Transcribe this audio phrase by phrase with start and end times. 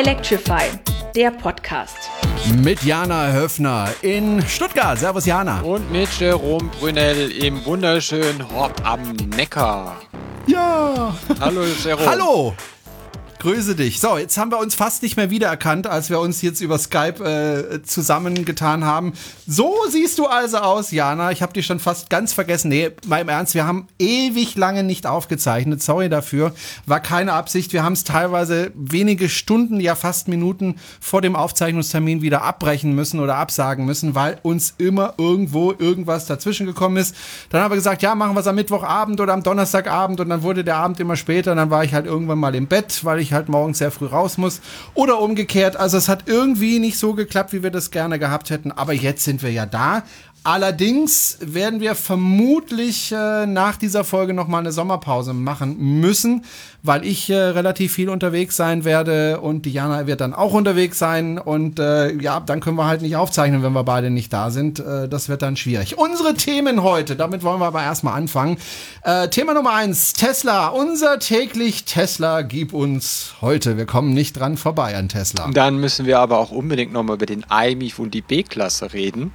[0.00, 0.62] Electrify,
[1.14, 2.08] der Podcast.
[2.64, 4.98] Mit Jana Höfner in Stuttgart.
[4.98, 5.60] Servus Jana.
[5.60, 9.02] Und mit Jerome Brunel im wunderschönen Hort am
[9.36, 10.00] Neckar.
[10.46, 11.14] Ja.
[11.38, 12.06] Hallo Jerome.
[12.06, 12.54] Hallo.
[13.40, 14.00] Grüße dich.
[14.00, 17.24] So, jetzt haben wir uns fast nicht mehr wiedererkannt, als wir uns jetzt über Skype
[17.24, 19.14] äh, zusammengetan haben.
[19.46, 21.30] So siehst du also aus, Jana.
[21.30, 22.68] Ich habe dich schon fast ganz vergessen.
[22.68, 25.82] Nee, mal im Ernst, wir haben ewig lange nicht aufgezeichnet.
[25.82, 26.52] Sorry dafür.
[26.84, 27.72] War keine Absicht.
[27.72, 33.20] Wir haben es teilweise wenige Stunden, ja fast Minuten vor dem Aufzeichnungstermin wieder abbrechen müssen
[33.20, 37.16] oder absagen müssen, weil uns immer irgendwo irgendwas dazwischen gekommen ist.
[37.48, 40.42] Dann haben wir gesagt, ja, machen wir es am Mittwochabend oder am Donnerstagabend und dann
[40.42, 41.52] wurde der Abend immer später.
[41.52, 43.90] Und dann war ich halt irgendwann mal im Bett, weil ich ich halt morgens sehr
[43.90, 44.60] früh raus muss.
[44.94, 45.76] Oder umgekehrt.
[45.76, 48.72] Also es hat irgendwie nicht so geklappt, wie wir das gerne gehabt hätten.
[48.72, 50.02] Aber jetzt sind wir ja da.
[50.42, 56.46] Allerdings werden wir vermutlich äh, nach dieser Folge noch mal eine Sommerpause machen müssen,
[56.82, 61.38] weil ich äh, relativ viel unterwegs sein werde und Diana wird dann auch unterwegs sein
[61.38, 64.80] und äh, ja, dann können wir halt nicht aufzeichnen, wenn wir beide nicht da sind.
[64.80, 65.98] Äh, das wird dann schwierig.
[65.98, 68.56] Unsere Themen heute, damit wollen wir aber erstmal anfangen.
[69.02, 70.68] Äh, Thema Nummer eins, Tesla.
[70.68, 73.76] Unser täglich Tesla gib uns heute.
[73.76, 75.50] Wir kommen nicht dran vorbei an Tesla.
[75.52, 79.32] Dann müssen wir aber auch unbedingt noch mal über den iMIF und die B-Klasse reden.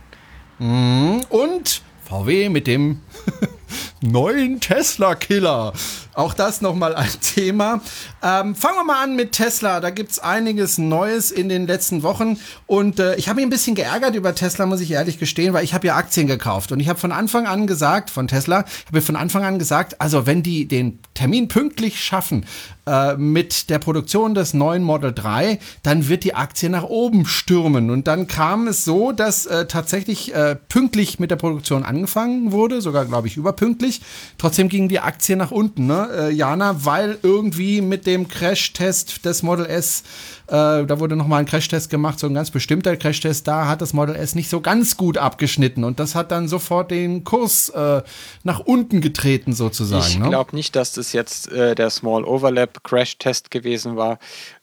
[0.60, 1.22] Mhm.
[1.30, 3.02] Und VW mit dem
[4.02, 5.74] neuen Tesla-Killer.
[6.16, 7.82] Auch das nochmal ein Thema.
[8.24, 9.82] Ähm, fangen wir mal an mit Tesla.
[9.82, 12.40] Da gibt's einiges Neues in den letzten Wochen.
[12.68, 15.66] Und äh, ich habe mich ein bisschen geärgert über Tesla, muss ich ehrlich gestehen, weil
[15.66, 16.72] ich habe ja Aktien gekauft.
[16.72, 20.00] Und ich habe von Anfang an gesagt, von Tesla, ich habe von Anfang an gesagt,
[20.00, 22.46] also wenn die den Termin pünktlich schaffen
[22.86, 27.90] äh, mit der Produktion des neuen Model 3, dann wird die Aktie nach oben stürmen.
[27.90, 32.80] Und dann kam es so, dass äh, tatsächlich äh, pünktlich mit der Produktion angefangen wurde,
[32.82, 34.02] sogar glaube ich überpünktlich.
[34.38, 35.88] Trotzdem ging die Aktie nach unten.
[35.88, 36.10] Ne?
[36.16, 40.04] äh, Jana, weil irgendwie mit dem Crash-Test des Model S,
[40.48, 43.94] äh, da wurde nochmal ein Crash-Test gemacht, so ein ganz bestimmter Crash-Test, da hat das
[43.94, 48.02] Model S nicht so ganz gut abgeschnitten und das hat dann sofort den Kurs äh,
[48.44, 50.24] nach unten getreten sozusagen.
[50.24, 50.58] Ich glaube ne?
[50.58, 54.20] nicht, dass das jetzt äh, der Small Overlap Crash-Test gewesen war.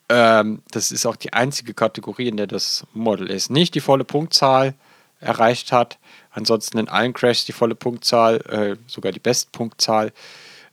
[0.09, 4.05] Ähm, das ist auch die einzige Kategorie, in der das Model S nicht die volle
[4.05, 4.75] Punktzahl
[5.21, 5.99] erreicht hat.
[6.33, 10.13] Ansonsten in allen Crashs die volle Punktzahl, äh, sogar die Bestpunktzahl.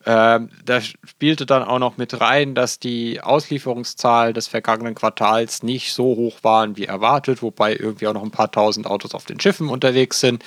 [0.06, 5.94] Ähm, da spielte dann auch noch mit rein, dass die Auslieferungszahl des vergangenen Quartals nicht
[5.94, 9.42] so hoch waren wie erwartet, wobei irgendwie auch noch ein paar tausend Autos auf den
[9.42, 10.44] Schiffen unterwegs sind,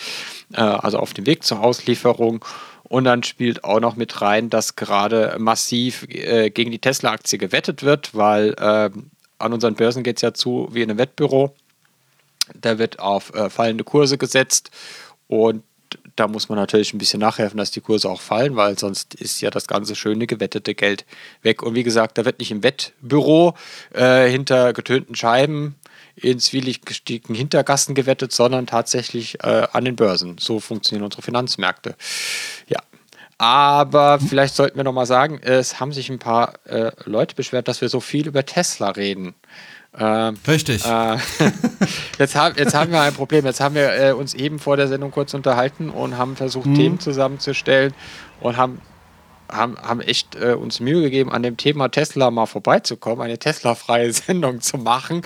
[0.54, 2.42] äh, also auf dem Weg zur Auslieferung.
[2.84, 7.82] Und dann spielt auch noch mit rein, dass gerade massiv äh, gegen die Tesla-Aktie gewettet
[7.82, 8.90] wird, weil äh,
[9.38, 11.54] an unseren Börsen geht es ja zu wie in einem Wettbüro.
[12.54, 14.70] Da wird auf äh, fallende Kurse gesetzt
[15.28, 15.62] und
[16.16, 19.40] da muss man natürlich ein bisschen nachhelfen, dass die Kurse auch fallen, weil sonst ist
[19.40, 21.04] ja das ganze schöne gewettete Geld
[21.42, 21.62] weg.
[21.62, 23.54] Und wie gesagt, da wird nicht im Wettbüro
[23.94, 25.76] äh, hinter getönten Scheiben
[26.14, 30.36] in zwielichtigen Hintergassen gewettet, sondern tatsächlich äh, an den Börsen.
[30.38, 31.96] So funktionieren unsere Finanzmärkte.
[32.68, 32.80] Ja.
[33.38, 37.66] Aber vielleicht sollten wir noch mal sagen, es haben sich ein paar äh, Leute beschwert,
[37.66, 39.34] dass wir so viel über Tesla reden.
[39.98, 40.84] Ähm, Richtig.
[40.86, 41.16] Äh,
[42.18, 43.44] jetzt, haben, jetzt haben wir ein Problem.
[43.44, 46.74] Jetzt haben wir äh, uns eben vor der Sendung kurz unterhalten und haben versucht, mhm.
[46.74, 47.92] Themen zusammenzustellen
[48.40, 48.80] und haben,
[49.50, 54.10] haben, haben echt äh, uns Mühe gegeben, an dem Thema Tesla mal vorbeizukommen, eine Tesla-freie
[54.14, 55.20] Sendung zu machen.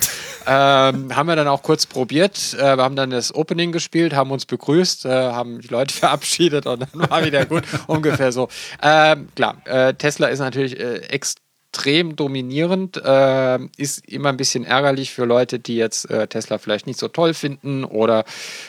[0.45, 2.53] ähm, haben wir dann auch kurz probiert.
[2.59, 6.65] Äh, wir haben dann das Opening gespielt, haben uns begrüßt, äh, haben die Leute verabschiedet
[6.65, 7.63] und dann war wieder gut.
[7.87, 8.49] Ungefähr so.
[8.83, 11.46] Ähm, klar, äh, Tesla ist natürlich extrem
[11.77, 12.97] extrem dominierend.
[13.03, 17.07] Äh, ist immer ein bisschen ärgerlich für Leute, die jetzt äh, Tesla vielleicht nicht so
[17.07, 18.25] toll finden oder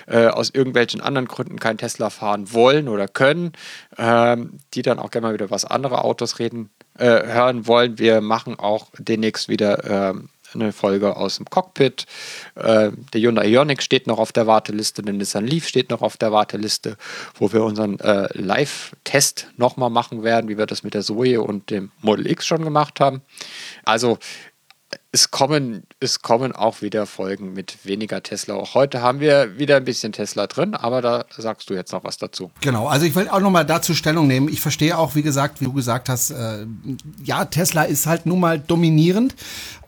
[0.06, 3.52] äh, aus irgendwelchen anderen Gründen kein Tesla fahren wollen oder können,
[3.96, 7.98] ähm, die dann auch gerne mal wieder was andere Autos reden, äh, hören wollen.
[7.98, 12.06] Wir machen auch demnächst wieder ähm, eine Folge aus dem Cockpit.
[12.54, 16.16] Äh, der Hyundai Ioniq steht noch auf der Warteliste, der Nissan Leaf steht noch auf
[16.16, 16.96] der Warteliste,
[17.34, 21.70] wo wir unseren äh, Live-Test nochmal machen werden, wie wir das mit der Zoe und
[21.70, 23.22] dem Model X schon gemacht haben.
[23.84, 24.18] Also
[25.12, 28.54] es kommen, es kommen auch wieder Folgen mit weniger Tesla.
[28.54, 32.04] Auch heute haben wir wieder ein bisschen Tesla drin, aber da sagst du jetzt noch
[32.04, 32.52] was dazu.
[32.60, 34.48] Genau, also ich will auch noch mal dazu Stellung nehmen.
[34.48, 36.66] Ich verstehe auch, wie gesagt, wie du gesagt hast, äh,
[37.24, 39.34] ja, Tesla ist halt nun mal dominierend.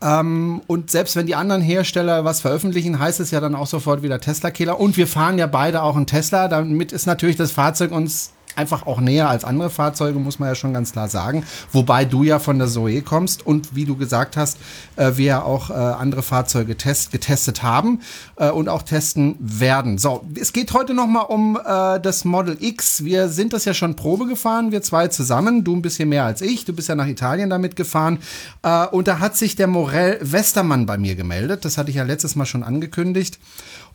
[0.03, 4.03] Ähm, und selbst wenn die anderen Hersteller was veröffentlichen, heißt es ja dann auch sofort
[4.03, 4.81] wieder Tesla-Killer.
[4.81, 6.49] Und wir fahren ja beide auch einen Tesla.
[6.49, 10.55] Damit ist natürlich das Fahrzeug uns einfach auch näher als andere Fahrzeuge, muss man ja
[10.55, 11.45] schon ganz klar sagen.
[11.73, 14.59] Wobei du ja von der Zoe kommst und wie du gesagt hast,
[14.97, 18.01] äh, wir ja auch äh, andere Fahrzeuge test, getestet haben
[18.37, 19.99] äh, und auch testen werden.
[19.99, 23.05] So, es geht heute nochmal um äh, das Model X.
[23.05, 25.65] Wir sind das ja schon Probe gefahren, wir zwei zusammen.
[25.65, 26.65] Du ein bisschen mehr als ich.
[26.65, 28.19] Du bist ja nach Italien damit gefahren.
[28.63, 31.65] Äh, und da hat sich der Morell Westermann bei mir gemeldet.
[31.65, 33.39] Das hatte ich ja letztes Mal schon angekündigt.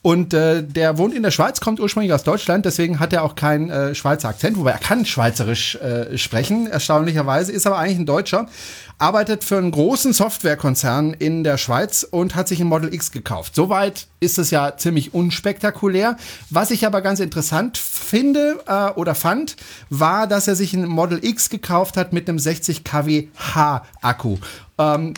[0.05, 3.33] Und äh, der wohnt in der Schweiz, kommt ursprünglich aus Deutschland, deswegen hat er auch
[3.33, 8.05] keinen äh, Schweizer Akzent, wobei er kann Schweizerisch äh, sprechen, erstaunlicherweise, ist aber eigentlich ein
[8.05, 8.47] Deutscher,
[8.99, 13.55] arbeitet für einen großen Softwarekonzern in der Schweiz und hat sich ein Model X gekauft.
[13.55, 16.17] Soweit ist es ja ziemlich unspektakulär.
[16.51, 19.55] Was ich aber ganz interessant finde äh, oder fand,
[19.89, 23.29] war, dass er sich ein Model X gekauft hat mit einem 60 kWh
[24.03, 24.37] Akku.
[24.77, 25.13] Ähm,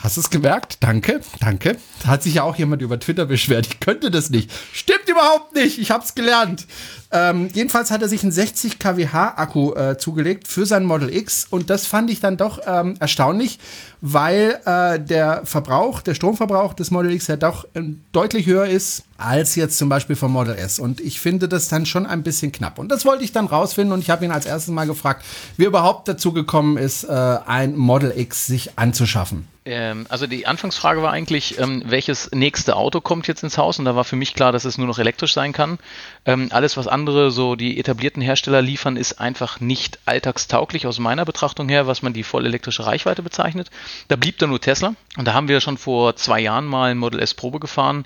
[0.00, 0.78] Hast du es gemerkt?
[0.80, 1.76] Danke, danke.
[2.02, 3.66] Da hat sich ja auch jemand über Twitter beschwert.
[3.66, 4.50] Ich könnte das nicht.
[4.72, 5.78] Stimmt überhaupt nicht.
[5.78, 6.66] Ich habe es gelernt.
[7.10, 11.46] Ähm, jedenfalls hat er sich einen 60 kWh Akku äh, zugelegt für sein Model X
[11.48, 13.58] und das fand ich dann doch ähm, erstaunlich,
[14.02, 17.80] weil äh, der Verbrauch, der Stromverbrauch des Model X ja doch äh,
[18.12, 20.78] deutlich höher ist als jetzt zum Beispiel vom Model S.
[20.78, 22.78] Und ich finde das dann schon ein bisschen knapp.
[22.78, 25.24] Und das wollte ich dann rausfinden und ich habe ihn als erstes mal gefragt,
[25.56, 29.48] wie er überhaupt dazu gekommen ist, äh, ein Model X sich anzuschaffen.
[29.64, 33.78] Ähm, also die Anfangsfrage war eigentlich, ähm, welches nächste Auto kommt jetzt ins Haus?
[33.78, 35.78] Und da war für mich klar, dass es nur noch elektrisch sein kann.
[36.26, 41.24] Ähm, alles, was andere, so die etablierten Hersteller liefern, ist einfach nicht alltagstauglich aus meiner
[41.24, 43.70] Betrachtung her, was man die voll elektrische Reichweite bezeichnet.
[44.08, 44.94] Da blieb dann nur Tesla.
[45.16, 48.04] Und da haben wir schon vor zwei Jahren mal ein Model S Probe gefahren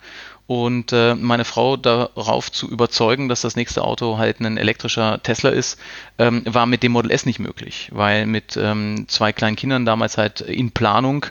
[0.53, 5.49] und äh, meine Frau darauf zu überzeugen, dass das nächste Auto halt ein elektrischer Tesla
[5.49, 5.81] ist,
[6.19, 10.19] ähm, war mit dem Model S nicht möglich, weil mit ähm, zwei kleinen Kindern damals
[10.19, 11.25] halt in Planung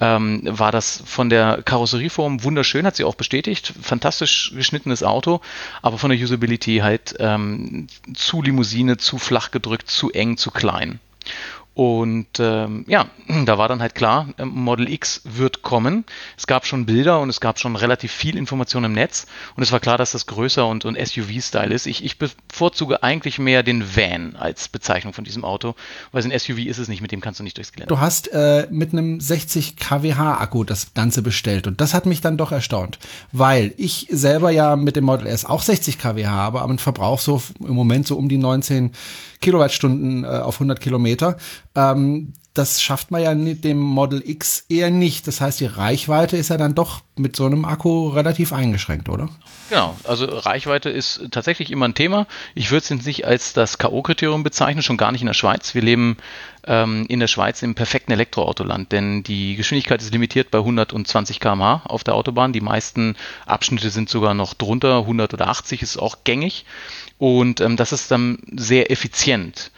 [0.00, 5.40] ähm, war das von der Karosserieform wunderschön, hat sie auch bestätigt, fantastisch geschnittenes Auto,
[5.80, 10.98] aber von der Usability halt ähm, zu Limousine, zu flach gedrückt, zu eng, zu klein.
[11.74, 13.06] Und ähm, ja,
[13.44, 16.04] da war dann halt klar, ähm, Model X wird kommen.
[16.36, 19.26] Es gab schon Bilder und es gab schon relativ viel Information im Netz.
[19.56, 21.86] Und es war klar, dass das größer und, und SUV-Style ist.
[21.86, 25.74] Ich, ich bevorzuge eigentlich mehr den Van als Bezeichnung von diesem Auto,
[26.12, 27.92] weil ein SUV ist es nicht, mit dem kannst du nicht durchs Gelände.
[27.92, 32.20] Du hast äh, mit einem 60 kWh Akku das Ganze bestellt und das hat mich
[32.20, 32.98] dann doch erstaunt,
[33.32, 37.18] weil ich selber ja mit dem Model S auch 60 kWh habe, aber einen Verbrauch
[37.18, 38.92] so im Moment so um die 19
[39.40, 41.36] Kilowattstunden äh, auf 100 Kilometer.
[41.74, 45.26] Ähm, das schafft man ja mit dem Model X eher nicht.
[45.26, 49.28] Das heißt, die Reichweite ist ja dann doch mit so einem Akku relativ eingeschränkt, oder?
[49.70, 52.28] Genau, also Reichweite ist tatsächlich immer ein Thema.
[52.54, 55.74] Ich würde es nicht als das K.O.-Kriterium bezeichnen, schon gar nicht in der Schweiz.
[55.74, 56.16] Wir leben
[56.64, 61.82] ähm, in der Schweiz im perfekten Elektroautoland, denn die Geschwindigkeit ist limitiert bei 120 km/h
[61.86, 62.52] auf der Autobahn.
[62.52, 63.16] Die meisten
[63.46, 66.66] Abschnitte sind sogar noch drunter, 100 oder 80 ist auch gängig.
[67.18, 69.72] Und ähm, das ist dann sehr effizient.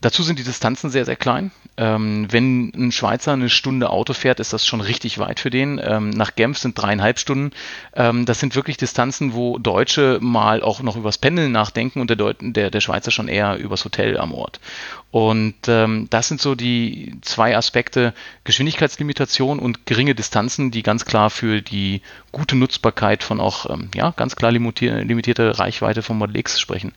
[0.00, 1.50] Dazu sind die Distanzen sehr, sehr klein.
[1.76, 5.80] Ähm, wenn ein Schweizer eine Stunde Auto fährt, ist das schon richtig weit für den.
[5.82, 7.52] Ähm, nach Genf sind dreieinhalb Stunden.
[7.94, 12.16] Ähm, das sind wirklich Distanzen, wo Deutsche mal auch noch übers Pendeln nachdenken und der,
[12.16, 14.60] Deut der, der Schweizer schon eher übers Hotel am Ort.
[15.10, 18.14] Und ähm, das sind so die zwei Aspekte
[18.44, 22.00] Geschwindigkeitslimitation und geringe Distanzen, die ganz klar für die
[22.30, 26.92] gute Nutzbarkeit von auch ähm, ja ganz klar limitier limitierte Reichweite vom Model X sprechen.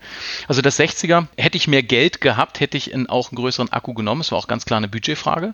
[0.47, 3.93] Also das 60er hätte ich mehr Geld gehabt, hätte ich in, auch einen größeren Akku
[3.93, 4.21] genommen.
[4.21, 5.53] Es war auch ganz klar eine Budgetfrage,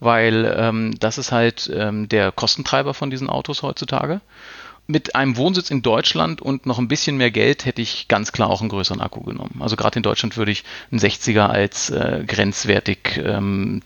[0.00, 4.20] weil ähm, das ist halt ähm, der Kostentreiber von diesen Autos heutzutage
[4.88, 8.48] mit einem Wohnsitz in Deutschland und noch ein bisschen mehr Geld hätte ich ganz klar
[8.48, 9.60] auch einen größeren Akku genommen.
[9.60, 13.82] Also gerade in Deutschland würde ich einen 60er als äh, grenzwertig ähm,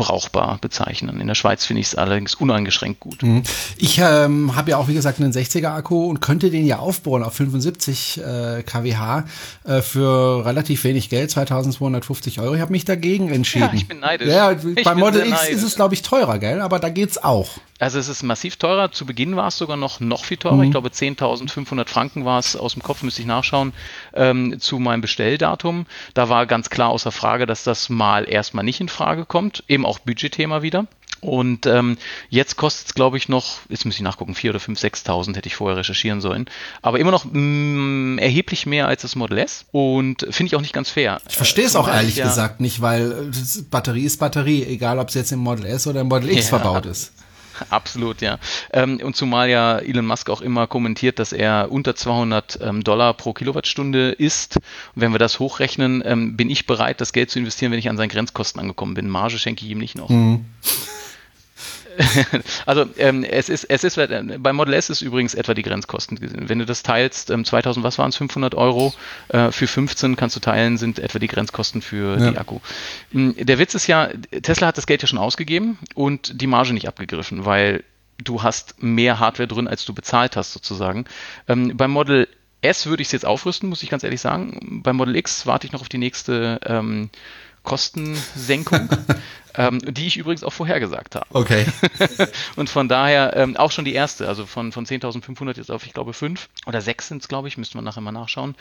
[0.00, 1.20] brauchbar bezeichnen.
[1.20, 3.22] In der Schweiz finde ich es allerdings uneingeschränkt gut.
[3.22, 3.42] Mhm.
[3.76, 7.22] Ich ähm, habe ja auch, wie gesagt, einen 60er Akku und könnte den ja aufbauen
[7.22, 9.24] auf 75 äh, kWh
[9.64, 12.54] äh, für relativ wenig Geld, 2250 Euro.
[12.54, 13.68] Ich habe mich dagegen entschieden.
[13.72, 14.28] Ja, ich bin neidisch.
[14.28, 15.56] Ja, bei Model X neidisch.
[15.56, 16.62] ist es, glaube ich, teurer, gell?
[16.62, 17.50] Aber da geht's auch.
[17.80, 18.92] Also es ist massiv teurer.
[18.92, 20.56] Zu Beginn war es sogar noch, noch viel teurer.
[20.56, 20.64] Mhm.
[20.64, 23.72] Ich glaube 10.500 Franken war es, aus dem Kopf müsste ich nachschauen,
[24.12, 25.86] ähm, zu meinem Bestelldatum.
[26.14, 29.64] Da war ganz klar außer Frage, dass das mal erstmal nicht in Frage kommt.
[29.66, 30.86] Eben auch Budgetthema wieder.
[31.20, 31.98] Und ähm,
[32.30, 35.48] jetzt kostet es, glaube ich, noch, jetzt muss ich nachgucken, 4.000 oder 5.000, 6.000 hätte
[35.48, 36.46] ich vorher recherchieren sollen.
[36.80, 40.62] Aber immer noch mh, mm, erheblich mehr als das Model S und finde ich auch
[40.62, 41.20] nicht ganz fair.
[41.28, 44.98] Ich verstehe es äh, auch ehrlich ja, gesagt nicht, weil äh, Batterie ist Batterie, egal
[44.98, 47.12] ob es jetzt im Model S oder im Model X ja, verbaut ist.
[47.70, 48.38] Absolut, ja.
[48.72, 53.14] Ähm, und zumal ja Elon Musk auch immer kommentiert, dass er unter 200 ähm, Dollar
[53.14, 54.56] pro Kilowattstunde ist.
[54.56, 57.88] Und wenn wir das hochrechnen, ähm, bin ich bereit, das Geld zu investieren, wenn ich
[57.88, 59.08] an seinen Grenzkosten angekommen bin.
[59.08, 60.08] Marge schenke ich ihm nicht noch.
[60.08, 60.44] Mhm.
[62.66, 66.18] also ähm, es ist, es ist äh, bei Model S ist übrigens etwa die Grenzkosten.
[66.20, 68.92] Wenn du das teilst, ähm, 2000, was waren es, 500 Euro
[69.28, 72.30] äh, für 15 kannst du teilen, sind etwa die Grenzkosten für ja.
[72.30, 72.60] die Akku.
[73.12, 74.08] Hm, der Witz ist ja,
[74.42, 77.84] Tesla hat das Geld ja schon ausgegeben und die Marge nicht abgegriffen, weil
[78.18, 81.04] du hast mehr Hardware drin, als du bezahlt hast sozusagen.
[81.48, 82.28] Ähm, beim Model
[82.62, 84.80] S würde ich es jetzt aufrüsten, muss ich ganz ehrlich sagen.
[84.82, 87.10] Beim Model X warte ich noch auf die nächste ähm,
[87.62, 88.88] Kostensenkung.
[89.56, 91.26] ähm, die ich übrigens auch vorhergesagt habe.
[91.30, 91.66] Okay.
[92.56, 95.92] und von daher ähm, auch schon die erste, also von, von 10.500 jetzt auf, ich
[95.92, 98.54] glaube, 5 oder 6 sind es, glaube ich, müsste man nachher mal nachschauen.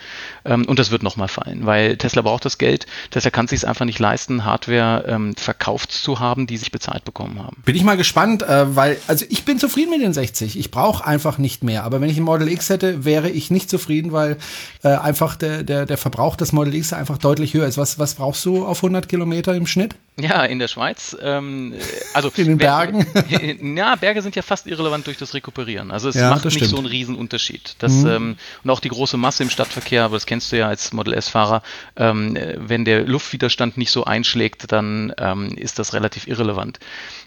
[0.46, 2.86] Ähm, und das wird nochmal fallen, weil Tesla braucht das Geld.
[3.12, 7.04] Tesla kann es sich einfach nicht leisten, Hardware ähm, verkauft zu haben, die sich bezahlt
[7.06, 7.62] bekommen haben.
[7.66, 10.58] Bin ich mal gespannt, äh, weil, also ich bin zufrieden mit den 60.
[10.58, 11.84] Ich brauche einfach nicht mehr.
[11.84, 14.38] Aber wenn ich ein Model X hätte, wäre ich nicht zufrieden, weil
[14.84, 17.78] äh, einfach der, der, der Verbrauch des Model X einfach deutlich höher ist.
[17.78, 19.96] Was, was brauchst du auf 100 Kilometer im Schnitt?
[20.20, 20.79] Ja, in der Schweiz.
[21.22, 21.74] Ähm,
[22.14, 23.06] also in den Bergen.
[23.78, 25.92] ja, Berge sind ja fast irrelevant durch das Rekuperieren.
[25.92, 26.72] Also es ja, macht nicht stimmt.
[26.72, 27.76] so einen Riesenunterschied.
[27.80, 28.08] Das, mhm.
[28.08, 31.14] ähm, und auch die große Masse im Stadtverkehr, aber das kennst du ja als Model
[31.14, 31.62] S-Fahrer,
[31.96, 36.80] ähm, wenn der Luftwiderstand nicht so einschlägt, dann ähm, ist das relativ irrelevant.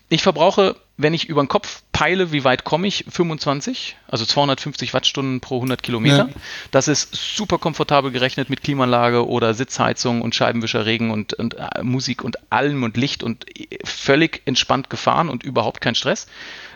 [0.09, 4.95] Ich verbrauche, wenn ich über den Kopf peile, wie weit komme ich, 25, also 250
[4.95, 6.29] Wattstunden pro 100 Kilometer.
[6.29, 6.41] Ja.
[6.71, 12.25] Das ist super komfortabel gerechnet mit Klimaanlage oder Sitzheizung und Scheibenwischerregen und, und äh, Musik
[12.25, 16.27] und allem und Licht und äh, völlig entspannt gefahren und überhaupt kein Stress.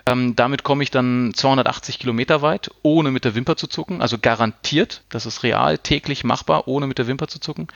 [0.08, 4.00] Ähm, damit komme ich dann 280 Kilometer weit, ohne mit der Wimper zu zucken.
[4.00, 7.66] Also garantiert, das ist real, täglich machbar, ohne mit der Wimper zu zucken.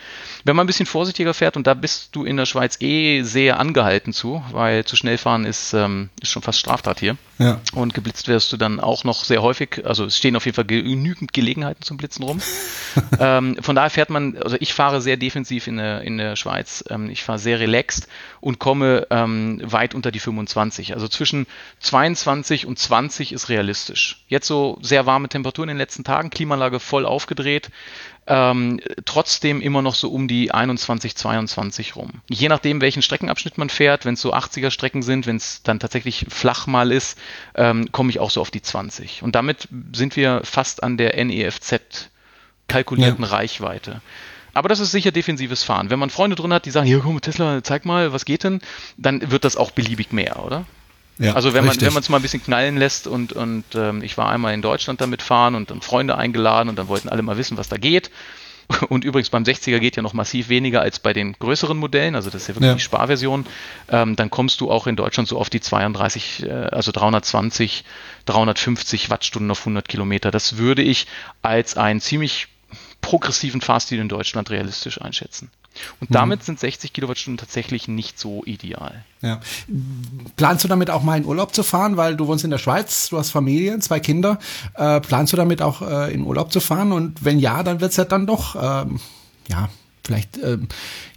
[0.44, 3.58] Wenn man ein bisschen vorsichtiger fährt, und da bist du in der Schweiz eh sehr
[3.58, 7.16] angehalten zu, weil zu schnell fahren ist, ähm, ist schon fast Straftat hier.
[7.40, 7.60] Ja.
[7.72, 9.82] Und geblitzt wirst du dann auch noch sehr häufig.
[9.84, 12.40] Also es stehen auf jeden Fall genügend Gelegenheiten zum Blitzen rum.
[13.18, 16.84] ähm, von daher fährt man, also ich fahre sehr defensiv in der, in der Schweiz.
[16.88, 18.08] Ähm, ich fahre sehr relaxed
[18.40, 20.94] und komme ähm, weit unter die 25.
[20.94, 21.46] Also zwischen
[21.80, 24.24] 22 21 und 20 ist realistisch.
[24.28, 27.70] Jetzt so sehr warme Temperaturen in den letzten Tagen, Klimaanlage voll aufgedreht,
[28.26, 32.22] ähm, trotzdem immer noch so um die 21, 22 rum.
[32.28, 35.80] Je nachdem, welchen Streckenabschnitt man fährt, wenn es so 80er Strecken sind, wenn es dann
[35.80, 37.18] tatsächlich flach mal ist,
[37.54, 39.22] ähm, komme ich auch so auf die 20.
[39.22, 42.10] Und damit sind wir fast an der NEFZ
[42.68, 43.30] kalkulierten ja.
[43.30, 44.00] Reichweite.
[44.52, 45.90] Aber das ist sicher defensives Fahren.
[45.90, 48.60] Wenn man Freunde drin hat, die sagen, hier komm Tesla, zeig mal, was geht denn,
[48.96, 50.66] dann wird das auch beliebig mehr, oder?
[51.18, 54.02] Ja, also wenn man wenn man es mal ein bisschen knallen lässt und und ähm,
[54.02, 57.20] ich war einmal in Deutschland damit fahren und dann Freunde eingeladen und dann wollten alle
[57.20, 58.10] mal wissen, was da geht.
[58.88, 62.30] Und übrigens beim 60er geht ja noch massiv weniger als bei den größeren Modellen, also
[62.30, 62.74] das ist ja wirklich ja.
[62.74, 63.46] die Sparversion.
[63.88, 67.84] Ähm, dann kommst du auch in Deutschland so auf die 32, äh, also 320,
[68.26, 70.30] 350 Wattstunden auf 100 Kilometer.
[70.30, 71.06] Das würde ich
[71.42, 72.48] als einen ziemlich
[73.00, 75.50] progressiven Fahrstil in Deutschland realistisch einschätzen.
[76.00, 76.14] Und mhm.
[76.14, 79.04] damit sind 60 Kilowattstunden tatsächlich nicht so ideal.
[79.22, 79.40] Ja.
[80.36, 83.08] Planst du damit auch mal in Urlaub zu fahren, weil du wohnst in der Schweiz,
[83.10, 84.38] du hast Familie, zwei Kinder.
[84.74, 86.92] Äh, planst du damit auch äh, in Urlaub zu fahren?
[86.92, 89.00] Und wenn ja, dann wird's ja dann doch, ähm,
[89.48, 89.68] ja,
[90.04, 90.58] vielleicht, äh,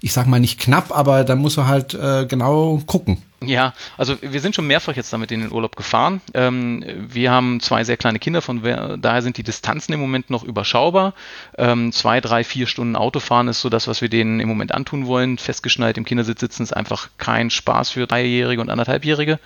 [0.02, 3.22] ich sag mal nicht knapp, aber dann musst du halt äh, genau gucken.
[3.46, 6.22] Ja, also wir sind schon mehrfach jetzt damit in den Urlaub gefahren.
[6.34, 10.44] Ähm, wir haben zwei sehr kleine Kinder, von daher sind die Distanzen im Moment noch
[10.44, 11.14] überschaubar.
[11.58, 15.08] Ähm, zwei, drei, vier Stunden Autofahren ist so das, was wir denen im Moment antun
[15.08, 15.38] wollen.
[15.38, 19.40] Festgeschnallt im Kindersitz sitzen ist einfach kein Spaß für Dreijährige und anderthalbjährige.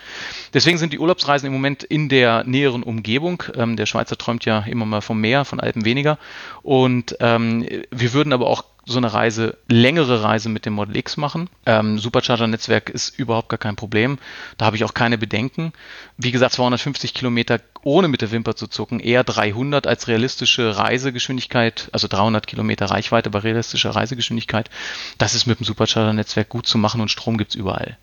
[0.54, 3.44] Deswegen sind die Urlaubsreisen im Moment in der näheren Umgebung.
[3.56, 6.18] Ähm, der Schweizer träumt ja immer mal vom Meer, von Alpen weniger.
[6.62, 11.18] Und ähm, wir würden aber auch so eine Reise, längere Reise mit dem Model X
[11.18, 11.50] machen.
[11.66, 14.18] Ähm, Supercharger-Netzwerk ist überhaupt gar kein Problem.
[14.58, 15.74] Da habe ich auch keine Bedenken.
[16.18, 21.90] Wie gesagt, 250 Kilometer ohne mit der Wimper zu zucken, eher 300 als realistische Reisegeschwindigkeit,
[21.92, 24.70] also 300 Kilometer Reichweite bei realistischer Reisegeschwindigkeit.
[25.18, 27.98] Das ist mit dem Supercharger-Netzwerk gut zu machen und Strom gibt's überall.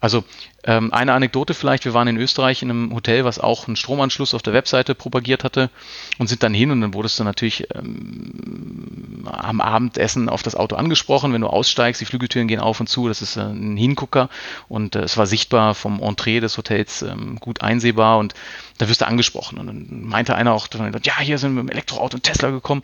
[0.00, 0.24] Also
[0.64, 4.34] ähm, eine Anekdote vielleicht, wir waren in Österreich in einem Hotel, was auch einen Stromanschluss
[4.34, 5.70] auf der Webseite propagiert hatte
[6.18, 10.76] und sind dann hin und dann wurdest du natürlich ähm, am Abendessen auf das Auto
[10.76, 14.28] angesprochen, wenn du aussteigst, die Flügeltüren gehen auf und zu, das ist äh, ein Hingucker
[14.68, 18.34] und äh, es war sichtbar vom Entree des Hotels ähm, gut einsehbar und
[18.78, 19.58] da wirst du angesprochen.
[19.58, 20.68] Und dann meinte einer auch,
[21.02, 22.82] ja, hier sind wir mit dem Elektroauto und Tesla gekommen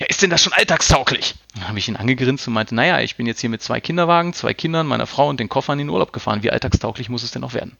[0.00, 1.34] ja, ist denn das schon alltagstauglich?
[1.54, 4.32] Dann habe ich ihn angegrinst und meinte, naja, ich bin jetzt hier mit zwei Kinderwagen,
[4.32, 6.42] zwei Kindern, meiner Frau und den Koffern in den Urlaub gefahren.
[6.42, 7.76] Wie alltagstauglich muss es denn noch werden?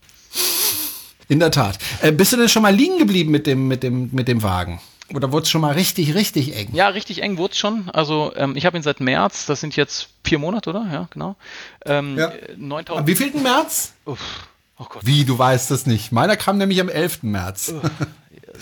[1.28, 1.78] In der Tat.
[2.02, 4.80] Äh, bist du denn schon mal liegen geblieben mit dem, mit dem, mit dem Wagen?
[5.14, 6.68] Oder wurde es schon mal richtig, richtig eng?
[6.74, 7.88] Ja, richtig eng wurde es schon.
[7.90, 10.86] Also ähm, ich habe ihn seit März, das sind jetzt vier Monate, oder?
[10.92, 11.36] Ja, genau.
[11.86, 12.32] Ähm, ja.
[12.56, 13.06] 9000.
[13.06, 13.94] Wie viel März?
[14.04, 14.20] Uff.
[14.76, 15.06] Oh Gott.
[15.06, 16.12] Wie, du weißt das nicht.
[16.12, 17.22] Meiner kam nämlich am 11.
[17.22, 17.72] März.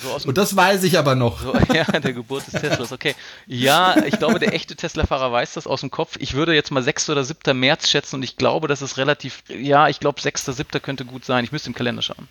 [0.02, 1.40] So aus Und das weiß ich aber noch.
[1.40, 3.14] So, ja, der Geburt des Teslas, okay.
[3.46, 6.16] Ja, ich glaube, der echte Tesla-Fahrer weiß das aus dem Kopf.
[6.18, 7.10] Ich würde jetzt mal 6.
[7.10, 7.58] oder 7.
[7.58, 10.46] März schätzen und ich glaube, das ist relativ, ja, ich glaube 6.
[10.46, 10.82] 7.
[10.82, 11.44] könnte gut sein.
[11.44, 12.28] Ich müsste im Kalender schauen.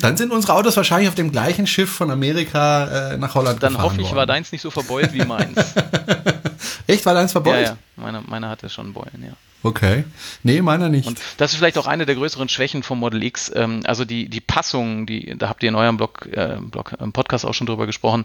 [0.00, 3.72] Dann sind unsere Autos wahrscheinlich auf dem gleichen Schiff von Amerika äh, nach Holland Dann
[3.72, 4.16] gefahren hoffe ich, worden.
[4.16, 5.56] war deins nicht so verbeult wie meins.
[6.86, 7.60] Echt, war deins verbeult?
[7.60, 9.32] ja, ja, meiner meine hatte schon Beulen, ja.
[9.62, 10.04] Okay.
[10.42, 11.06] Nee, meiner nicht.
[11.06, 13.50] Und das ist vielleicht auch eine der größeren Schwächen vom Model X.
[13.54, 17.12] Ähm, also die, die Passungen, die, da habt ihr in eurem Blog, äh, Blog im
[17.12, 18.24] Podcast auch schon drüber gesprochen,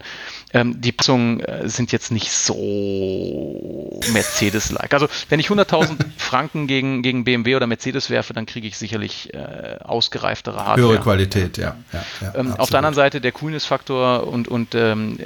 [0.53, 4.94] ähm, die Passungen äh, sind jetzt nicht so Mercedes-like.
[4.94, 9.34] Also wenn ich 100.000 Franken gegen, gegen BMW oder Mercedes werfe, dann kriege ich sicherlich
[9.34, 10.89] äh, ausgereiftere Hardware.
[10.89, 11.75] Höhere Qualität, ja.
[11.94, 15.17] ja, ja Ähm, auf der anderen Seite der Coolness-Faktor und, und ähm,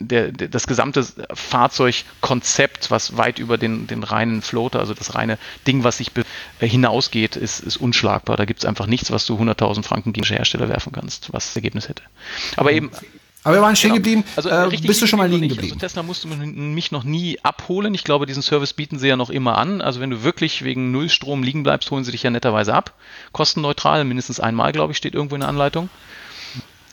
[0.00, 5.38] der, der, das gesamte Fahrzeugkonzept, was weit über den, den reinen Floater, also das reine
[5.66, 6.12] Ding, was sich
[6.60, 8.36] äh, hinausgeht, ist, ist unschlagbar.
[8.36, 11.56] Da gibt es einfach nichts, was du 100.000 Franken gegen Hersteller werfen kannst, was das
[11.56, 12.02] Ergebnis hätte.
[12.56, 12.90] Aber eben,
[13.44, 14.02] Aber wir waren stehen Genau.
[14.02, 14.24] geblieben.
[14.36, 15.74] Also, äh, richtig bist du schon mal liegen geblieben?
[15.74, 17.94] Also Tesla musste mich noch nie abholen.
[17.94, 19.80] Ich glaube, diesen Service bieten sie ja noch immer an.
[19.80, 22.94] Also wenn du wirklich wegen Nullstrom liegen bleibst, holen sie dich ja netterweise ab.
[23.32, 25.88] Kostenneutral, mindestens einmal, glaube ich, steht irgendwo in der Anleitung.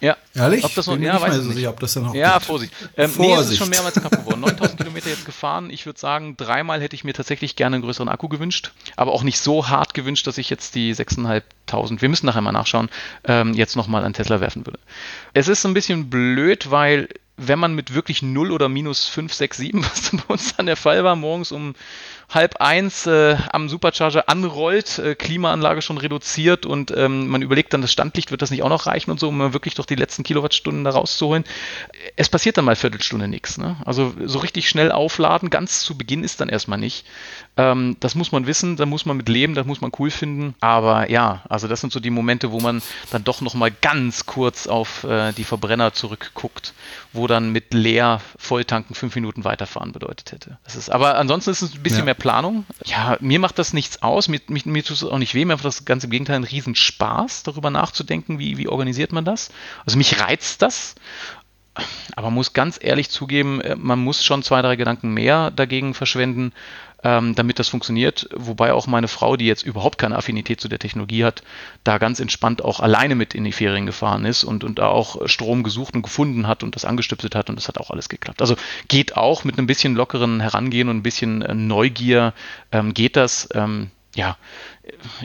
[0.02, 0.18] Ja.
[0.36, 0.64] Ehrlich?
[0.64, 1.56] Ob das noch, Bin ja, weiß so nicht.
[1.56, 2.46] sicher, ob das dann noch Ja, gibt.
[2.46, 2.74] Vorsicht.
[2.82, 3.58] Ähm, Nee, es ist Vorsicht.
[3.60, 4.42] schon mehrmals kaputt geworden.
[4.46, 5.70] 9000 Kilometer jetzt gefahren.
[5.70, 8.72] Ich würde sagen, dreimal hätte ich mir tatsächlich gerne einen größeren Akku gewünscht.
[8.98, 12.52] Aber auch nicht so hart gewünscht, dass ich jetzt die 6.500, wir müssen nachher mal
[12.52, 12.90] nachschauen,
[13.24, 14.80] ähm, jetzt nochmal an Tesla werfen würde.
[15.34, 19.58] Es ist ein bisschen blöd, weil wenn man mit wirklich 0 oder minus 5, 6,
[19.58, 21.76] 7, was bei uns dann der Fall war, morgens um
[22.30, 27.82] halb eins äh, am Supercharger anrollt, äh, Klimaanlage schon reduziert und ähm, man überlegt dann,
[27.82, 30.24] das Standlicht wird das nicht auch noch reichen und so, um wirklich doch die letzten
[30.24, 31.44] Kilowattstunden da rauszuholen.
[32.16, 33.58] Es passiert dann mal Viertelstunde nichts.
[33.58, 33.78] Ne?
[33.86, 37.06] Also so richtig schnell aufladen, ganz zu Beginn ist dann erstmal nicht.
[37.58, 40.56] Ähm, das muss man wissen, da muss man mit leben, das muss man cool finden.
[40.60, 42.82] Aber ja, also das sind so die Momente, wo man
[43.12, 46.74] dann doch nochmal ganz kurz auf äh, die Verbrenner zurückguckt,
[47.14, 50.58] wo dann mit leer Volltanken fünf Minuten weiterfahren bedeutet hätte.
[50.66, 52.06] Das ist, aber ansonsten ist es ein bisschen Ja.
[52.06, 52.66] mehr Planung.
[52.84, 55.54] Ja, mir macht das nichts aus, mir, mir, mir tut es auch nicht weh, mir
[55.56, 59.50] macht das ganz im Gegenteil einen riesen Spaß, darüber nachzudenken, wie, wie organisiert man das.
[59.86, 60.96] Also mich reizt das,
[62.16, 65.94] aber man muss ganz ehrlich zugeben, äh, man muss schon zwei, drei Gedanken mehr dagegen
[65.94, 66.52] verschwenden,
[67.06, 68.28] ähm, damit das funktioniert.
[68.36, 71.44] Wobei auch meine Frau, die jetzt überhaupt keine Affinität zu der Technologie hat,
[71.84, 75.28] da ganz entspannt auch alleine mit in die Ferien gefahren ist und, und da auch
[75.28, 78.42] Strom gesucht und gefunden hat und das angestöpselt hat und das hat auch alles geklappt.
[78.42, 78.56] Also
[78.88, 82.34] geht auch mit einem bisschen lockeren Herangehen und ein bisschen äh, Neugier
[82.72, 83.50] ähm, geht das.
[83.54, 84.38] Ähm, ja,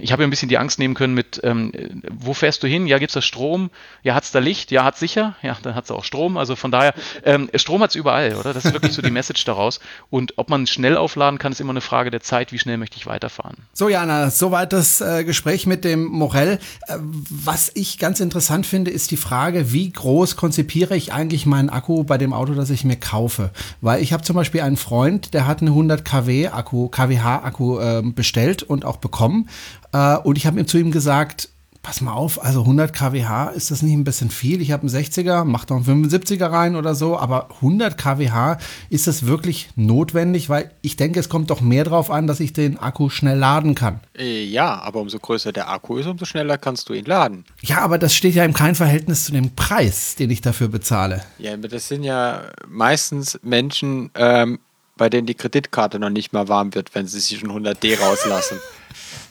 [0.00, 1.72] ich habe ein bisschen die Angst nehmen können mit, ähm,
[2.10, 2.86] wo fährst du hin?
[2.86, 3.70] Ja, gibt's da Strom?
[4.02, 4.70] Ja, hat's da Licht?
[4.70, 5.34] Ja, hat's sicher?
[5.42, 6.36] Ja, dann hat's auch Strom.
[6.36, 6.94] Also von daher,
[7.24, 8.54] ähm, Strom hat's überall, oder?
[8.54, 9.80] Das ist wirklich so die Message daraus.
[10.08, 12.52] Und ob man schnell aufladen kann, ist immer eine Frage der Zeit.
[12.52, 13.56] Wie schnell möchte ich weiterfahren?
[13.72, 16.58] So, Jana, soweit das äh, Gespräch mit dem Morell.
[16.86, 21.70] Äh, was ich ganz interessant finde, ist die Frage, wie groß konzipiere ich eigentlich meinen
[21.70, 23.50] Akku bei dem Auto, das ich mir kaufe?
[23.80, 27.78] Weil ich habe zum Beispiel einen Freund, der hat einen 100 kW Akku, kWh Akku
[27.78, 29.48] äh, bestellt und auch bekommen.
[29.92, 31.48] Äh, und ich habe ihm zu ihm gesagt,
[31.82, 34.60] pass mal auf, also 100 kWh, ist das nicht ein bisschen viel?
[34.60, 38.56] Ich habe einen 60er, mach doch einen 75er rein oder so, aber 100 kWh,
[38.90, 40.50] ist das wirklich notwendig?
[40.50, 43.74] Weil ich denke, es kommt doch mehr drauf an, dass ich den Akku schnell laden
[43.74, 44.00] kann.
[44.16, 47.44] Äh, Ja, aber umso größer der Akku ist, umso schneller kannst du ihn laden.
[47.62, 51.22] Ja, aber das steht ja im kein Verhältnis zu dem Preis, den ich dafür bezahle.
[51.38, 54.58] Ja, aber das sind ja meistens Menschen, ähm,
[54.96, 58.58] bei denen die Kreditkarte noch nicht mal warm wird, wenn sie sich schon 100D rauslassen.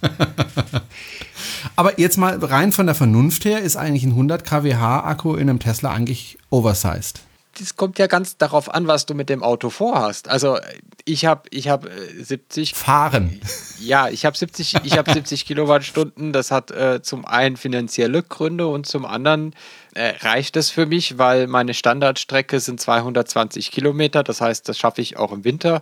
[1.76, 5.50] Aber jetzt mal rein von der Vernunft her, ist eigentlich ein 100 kWh Akku in
[5.50, 7.22] einem Tesla eigentlich oversized.
[7.60, 10.30] Das kommt ja ganz darauf an, was du mit dem Auto vorhast.
[10.30, 10.60] Also
[11.04, 13.42] ich habe ich hab äh, 70 Fahren.
[13.80, 16.32] Ja, ich habe 70, ich hab 70 Kilowattstunden.
[16.32, 19.54] Das hat äh, zum einen finanzielle Gründe und zum anderen
[19.94, 24.24] äh, reicht es für mich, weil meine Standardstrecke sind 220 Kilometer.
[24.24, 25.82] Das heißt, das schaffe ich auch im Winter,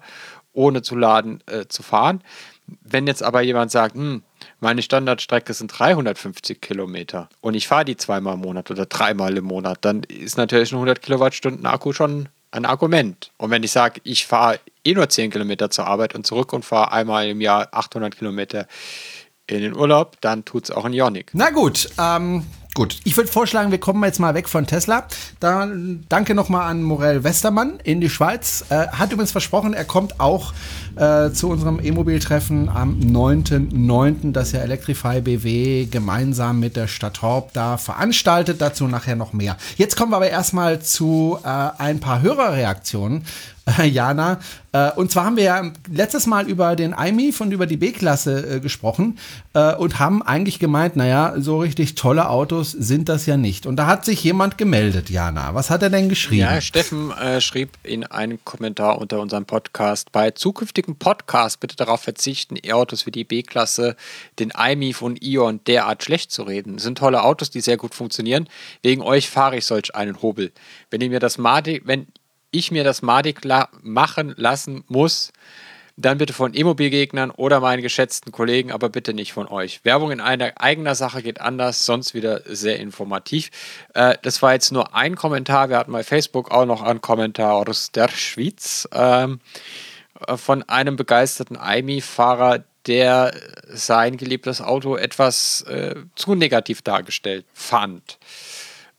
[0.53, 2.23] ohne zu laden, äh, zu fahren.
[2.81, 4.23] Wenn jetzt aber jemand sagt, hm,
[4.59, 9.45] meine Standardstrecke sind 350 Kilometer und ich fahre die zweimal im Monat oder dreimal im
[9.45, 13.31] Monat, dann ist natürlich ein 100 Kilowattstunden Akku schon ein Argument.
[13.37, 16.65] Und wenn ich sage, ich fahre eh nur 10 Kilometer zur Arbeit und zurück und
[16.65, 18.67] fahre einmal im Jahr 800 Kilometer
[19.47, 21.31] in den Urlaub, dann tut es auch ein Ionic.
[21.33, 22.45] Na gut, ähm,
[22.77, 22.99] gut.
[23.05, 25.07] Ich würde vorschlagen, wir kommen jetzt mal weg von Tesla.
[25.39, 28.65] Dann danke nochmal an Morel Westermann in die Schweiz.
[28.69, 30.53] Äh, hat übrigens versprochen, er kommt auch
[30.95, 37.51] äh, zu unserem E-Mobil-Treffen am 9.9., das ja Electrify BW gemeinsam mit der Stadt Horb
[37.53, 38.61] da veranstaltet.
[38.61, 39.57] Dazu nachher noch mehr.
[39.77, 43.25] Jetzt kommen wir aber erstmal zu äh, ein paar Hörerreaktionen.
[43.83, 44.39] Jana.
[44.71, 48.55] Äh, und zwar haben wir ja letztes Mal über den iMIF und über die B-Klasse
[48.55, 49.17] äh, gesprochen
[49.53, 53.65] äh, und haben eigentlich gemeint, naja, so richtig tolle Autos sind das ja nicht.
[53.65, 55.53] Und da hat sich jemand gemeldet, Jana.
[55.53, 56.41] Was hat er denn geschrieben?
[56.41, 62.01] Ja, Steffen äh, schrieb in einem Kommentar unter unserem Podcast, bei zukünftigen Podcasts bitte darauf
[62.01, 63.95] verzichten, E-Autos wie die B-Klasse,
[64.39, 66.75] den iMIF und Ion derart schlecht zu reden.
[66.75, 68.47] Das sind tolle Autos, die sehr gut funktionieren.
[68.81, 70.51] Wegen euch fahre ich solch einen Hobel.
[70.89, 72.07] Wenn ihr mir das Madi, wenn
[72.57, 73.41] ich mir das Madig
[73.81, 75.31] machen lassen muss,
[75.97, 79.83] dann bitte von Immobilgegnern oder meinen geschätzten Kollegen, aber bitte nicht von euch.
[79.83, 83.49] Werbung in einer eigener Sache geht anders, sonst wieder sehr informativ.
[83.95, 85.69] Äh, das war jetzt nur ein Kommentar.
[85.69, 89.39] Wir hatten bei Facebook auch noch einen Kommentar aus der Schweiz ähm,
[90.27, 93.33] äh, von einem begeisterten IMI-Fahrer, der
[93.67, 98.19] sein geliebtes Auto etwas äh, zu negativ dargestellt fand.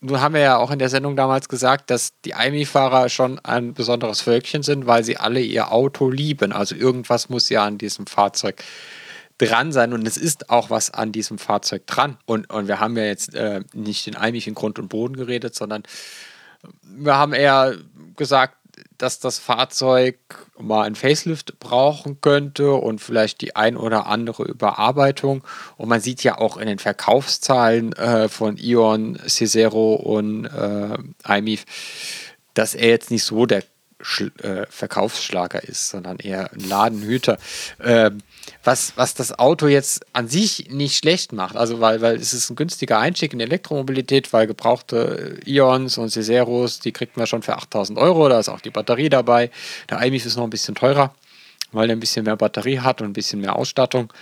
[0.01, 3.75] Nun haben wir ja auch in der Sendung damals gesagt, dass die IMI-Fahrer schon ein
[3.75, 6.53] besonderes Völkchen sind, weil sie alle ihr Auto lieben.
[6.53, 8.63] Also irgendwas muss ja an diesem Fahrzeug
[9.39, 12.17] dran sein und es ist auch was an diesem Fahrzeug dran.
[12.27, 15.55] Und, und wir haben ja jetzt äh, nicht den IMI in Grund und Boden geredet,
[15.55, 15.83] sondern
[16.83, 17.77] wir haben eher
[18.17, 18.58] gesagt,
[18.99, 20.19] dass das Fahrzeug
[20.59, 25.45] mal ein Facelift brauchen könnte und vielleicht die ein oder andere Überarbeitung.
[25.77, 31.65] Und man sieht ja auch in den Verkaufszahlen äh, von Ion, Cesero und äh, iMIF,
[32.55, 33.63] dass er jetzt nicht so der
[34.43, 37.39] äh, Verkaufsschlager ist, sondern eher ein Ladenhüter.
[37.83, 38.19] Ähm,
[38.65, 41.57] was, was das Auto jetzt an sich nicht schlecht macht.
[41.57, 46.81] Also, weil, weil es ist ein günstiger Einstieg in Elektromobilität, weil gebrauchte Ions und Ceseros,
[46.81, 48.29] die kriegt man schon für 8000 Euro.
[48.29, 49.51] Da ist auch die Batterie dabei.
[49.91, 51.15] Der iMIF ist noch ein bisschen teurer,
[51.73, 54.13] weil er ein bisschen mehr Batterie hat und ein bisschen mehr Ausstattung.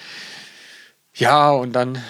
[1.14, 2.02] Ja, und dann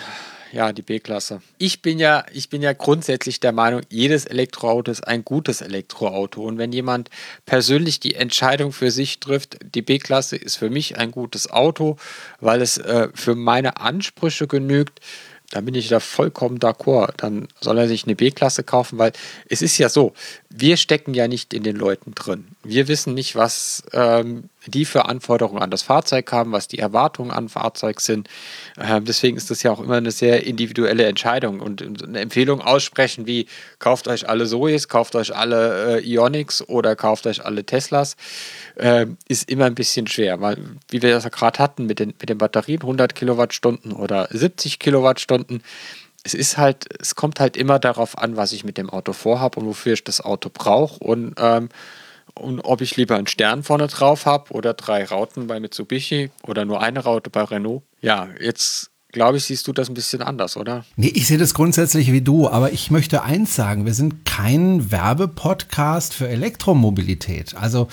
[0.56, 1.42] ja, die B-Klasse.
[1.58, 6.42] Ich bin ja, ich bin ja grundsätzlich der Meinung, jedes Elektroauto ist ein gutes Elektroauto.
[6.42, 7.10] Und wenn jemand
[7.44, 11.98] persönlich die Entscheidung für sich trifft, die B-Klasse ist für mich ein gutes Auto,
[12.40, 15.00] weil es äh, für meine Ansprüche genügt,
[15.50, 17.12] dann bin ich da vollkommen d'accord.
[17.18, 19.12] Dann soll er sich eine B-Klasse kaufen, weil
[19.50, 20.14] es ist ja so,
[20.58, 22.48] wir stecken ja nicht in den Leuten drin.
[22.64, 27.30] Wir wissen nicht, was ähm, die für Anforderungen an das Fahrzeug haben, was die Erwartungen
[27.30, 28.28] an Fahrzeug sind.
[28.80, 33.26] Ähm, deswegen ist das ja auch immer eine sehr individuelle Entscheidung und, eine Empfehlung aussprechen
[33.26, 33.46] wie
[33.78, 38.16] kauft euch alle Zoes, kauft euch alle äh, Ionics oder kauft euch alle Teslas,
[38.76, 42.14] äh, ist immer ein bisschen schwer, weil wie wir das ja gerade hatten mit den,
[42.18, 45.62] mit den Batterien, 100 Kilowattstunden oder 70 Kilowattstunden,
[46.26, 49.60] es ist halt, es kommt halt immer darauf an, was ich mit dem Auto vorhabe
[49.60, 51.68] und wofür ich das Auto brauche und, ähm,
[52.34, 56.64] und ob ich lieber einen Stern vorne drauf habe oder drei Rauten bei Mitsubishi oder
[56.64, 57.82] nur eine Raute bei Renault.
[58.00, 60.84] Ja, jetzt glaube ich, siehst du das ein bisschen anders, oder?
[60.96, 64.90] Nee, ich sehe das grundsätzlich wie du, aber ich möchte eins sagen, wir sind kein
[64.90, 67.54] Werbepodcast für Elektromobilität.
[67.54, 67.88] Also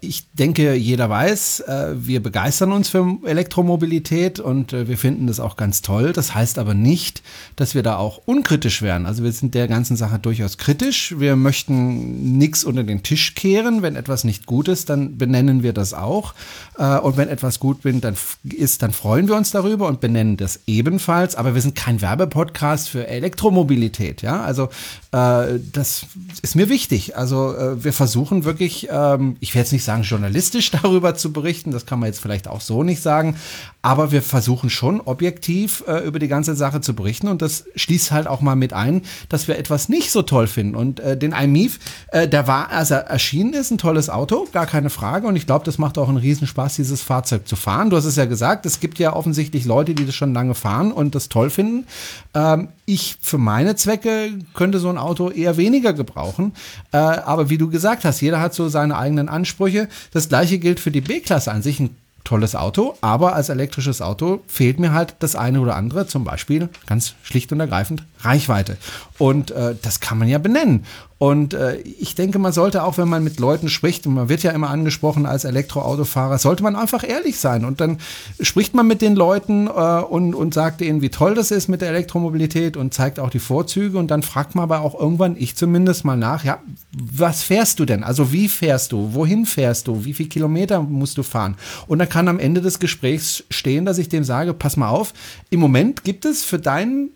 [0.00, 5.40] ich denke, jeder weiß, äh, wir begeistern uns für Elektromobilität und äh, wir finden das
[5.40, 6.12] auch ganz toll.
[6.12, 7.22] Das heißt aber nicht,
[7.56, 9.06] dass wir da auch unkritisch wären.
[9.06, 11.14] Also wir sind der ganzen Sache durchaus kritisch.
[11.18, 13.80] Wir möchten nichts unter den Tisch kehren.
[13.82, 16.34] Wenn etwas nicht gut ist, dann benennen wir das auch.
[16.76, 21.36] und wenn etwas gut ist, dann freuen wir uns darüber und benennen das ebenfalls.
[21.36, 24.22] Aber wir sind kein Werbepodcast für Elektromobilität.
[24.22, 24.68] Ja, also
[25.10, 26.06] das
[26.42, 27.16] ist mir wichtig.
[27.16, 32.00] Also wir versuchen wirklich, ähm, werde jetzt nicht sagen, journalistisch darüber zu berichten, das kann
[32.00, 33.36] man jetzt vielleicht auch so nicht sagen,
[33.82, 38.12] aber wir versuchen schon objektiv äh, über die ganze Sache zu berichten und das schließt
[38.12, 40.74] halt auch mal mit ein, dass wir etwas nicht so toll finden.
[40.74, 44.66] Und äh, den iMIF, äh, der war, als er erschienen ist, ein tolles Auto, gar
[44.66, 45.26] keine Frage.
[45.26, 47.90] Und ich glaube, das macht auch einen Riesenspaß, dieses Fahrzeug zu fahren.
[47.90, 50.92] Du hast es ja gesagt, es gibt ja offensichtlich Leute, die das schon lange fahren
[50.92, 51.86] und das toll finden.
[52.32, 56.52] Ähm, ich für meine Zwecke könnte so ein Auto eher weniger gebrauchen.
[56.92, 59.88] Äh, aber wie du gesagt hast, jeder hat so seine eigenen Ansprüche.
[60.12, 61.78] Das gleiche gilt für die B-Klasse an sich.
[61.78, 66.24] Ein tolles Auto, aber als elektrisches Auto fehlt mir halt das eine oder andere, zum
[66.24, 68.76] Beispiel ganz schlicht und ergreifend Reichweite.
[69.18, 70.84] Und äh, das kann man ja benennen.
[71.18, 74.42] Und äh, ich denke, man sollte auch, wenn man mit Leuten spricht, und man wird
[74.42, 77.64] ja immer angesprochen als Elektroautofahrer, sollte man einfach ehrlich sein.
[77.64, 77.98] Und dann
[78.40, 81.80] spricht man mit den Leuten äh, und, und sagt ihnen, wie toll das ist mit
[81.80, 83.96] der Elektromobilität und zeigt auch die Vorzüge.
[83.96, 86.58] Und dann fragt man aber auch irgendwann, ich zumindest mal nach, ja,
[86.92, 88.02] was fährst du denn?
[88.04, 89.14] Also wie fährst du?
[89.14, 90.04] Wohin fährst du?
[90.04, 91.56] Wie viele Kilometer musst du fahren?
[91.86, 95.14] Und dann kann am Ende des Gesprächs stehen, dass ich dem sage, pass mal auf,
[95.48, 97.10] im Moment gibt es für deinen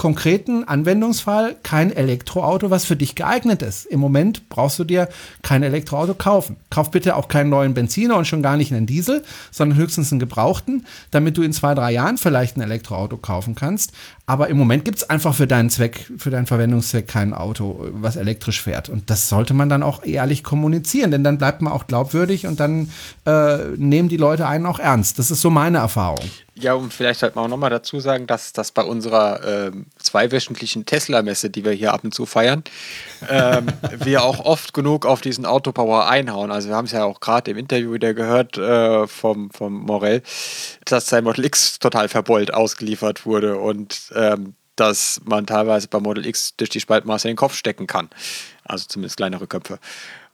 [0.00, 3.84] konkreten Anwendungsfall kein Elektroauto, was für dich geeignet ist.
[3.84, 5.10] Im Moment brauchst du dir
[5.42, 6.56] kein Elektroauto kaufen.
[6.70, 10.18] Kauf bitte auch keinen neuen Benziner und schon gar nicht einen Diesel, sondern höchstens einen
[10.18, 13.92] gebrauchten, damit du in zwei, drei Jahren vielleicht ein Elektroauto kaufen kannst.
[14.30, 18.14] Aber im Moment gibt es einfach für deinen Zweck, für deinen Verwendungszweck kein Auto, was
[18.14, 18.88] elektrisch fährt.
[18.88, 22.60] Und das sollte man dann auch ehrlich kommunizieren, denn dann bleibt man auch glaubwürdig und
[22.60, 22.92] dann
[23.26, 25.18] äh, nehmen die Leute einen auch ernst.
[25.18, 26.20] Das ist so meine Erfahrung.
[26.60, 31.48] Ja, und vielleicht halt mal nochmal dazu sagen, dass das bei unserer ähm, zweiwöchentlichen Tesla-Messe,
[31.48, 32.64] die wir hier ab und zu feiern,
[33.30, 33.66] ähm,
[33.98, 36.50] wir auch oft genug auf diesen Autopower einhauen.
[36.50, 40.22] Also wir haben es ja auch gerade im Interview wieder gehört äh, vom, vom Morell,
[40.84, 46.24] dass sein Model X total verbeult ausgeliefert wurde und ähm, dass man teilweise bei Model
[46.24, 48.08] X durch die Spaltmaße in den Kopf stecken kann.
[48.64, 49.78] Also zumindest kleinere Köpfe.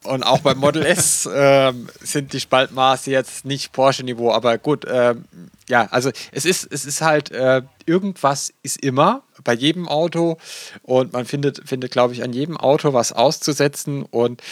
[0.04, 5.24] Und auch beim Model S ähm, sind die Spaltmaße jetzt nicht Porsche-Niveau, aber gut, ähm,
[5.68, 10.38] ja, also es ist, es ist halt, äh, irgendwas ist immer bei jedem Auto
[10.82, 14.42] und man findet, findet glaube ich, an jedem Auto was auszusetzen und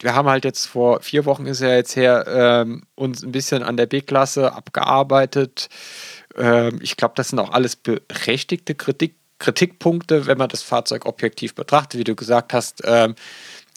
[0.00, 3.62] wir haben halt jetzt vor vier Wochen ist ja jetzt her, ähm, uns ein bisschen
[3.62, 5.70] an der B-Klasse abgearbeitet.
[6.36, 11.54] Ähm, ich glaube, das sind auch alles berechtigte Kritik, Kritikpunkte, wenn man das Fahrzeug objektiv
[11.54, 12.00] betrachtet.
[12.00, 13.14] Wie du gesagt hast, ähm,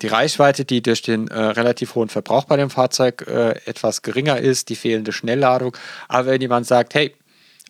[0.02, 4.40] die Reichweite, die durch den äh, relativ hohen Verbrauch bei dem Fahrzeug äh, etwas geringer
[4.40, 5.76] ist, die fehlende Schnellladung.
[6.08, 7.14] Aber wenn jemand sagt, hey,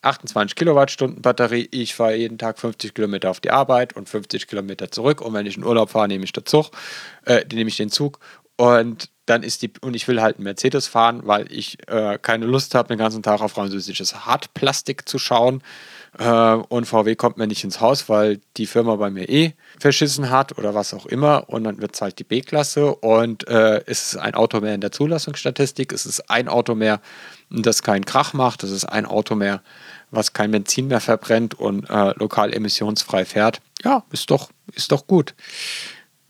[0.01, 4.91] 28 Kilowattstunden Batterie, ich fahre jeden Tag 50 Kilometer auf die Arbeit und 50 Kilometer
[4.91, 6.71] zurück und wenn ich in Urlaub fahre, nehme ich den Zug,
[7.25, 8.19] äh, nehme ich den Zug
[8.59, 12.45] und dann ist die, und ich will halt einen Mercedes fahren, weil ich äh, keine
[12.45, 15.63] Lust habe, den ganzen Tag auf französisches Hartplastik zu schauen.
[16.17, 20.29] Äh, und VW kommt mir nicht ins Haus, weil die Firma bei mir eh verschissen
[20.29, 21.47] hat oder was auch immer.
[21.47, 24.81] Und dann wird es halt die B-Klasse und äh, es ist ein Auto mehr in
[24.81, 25.93] der Zulassungsstatistik.
[25.93, 26.99] Es ist ein Auto mehr,
[27.49, 28.65] das keinen Krach macht.
[28.65, 29.61] Es ist ein Auto mehr,
[30.11, 33.61] was kein Benzin mehr verbrennt und äh, lokal emissionsfrei fährt.
[33.85, 35.33] Ja, ist doch, ist doch gut.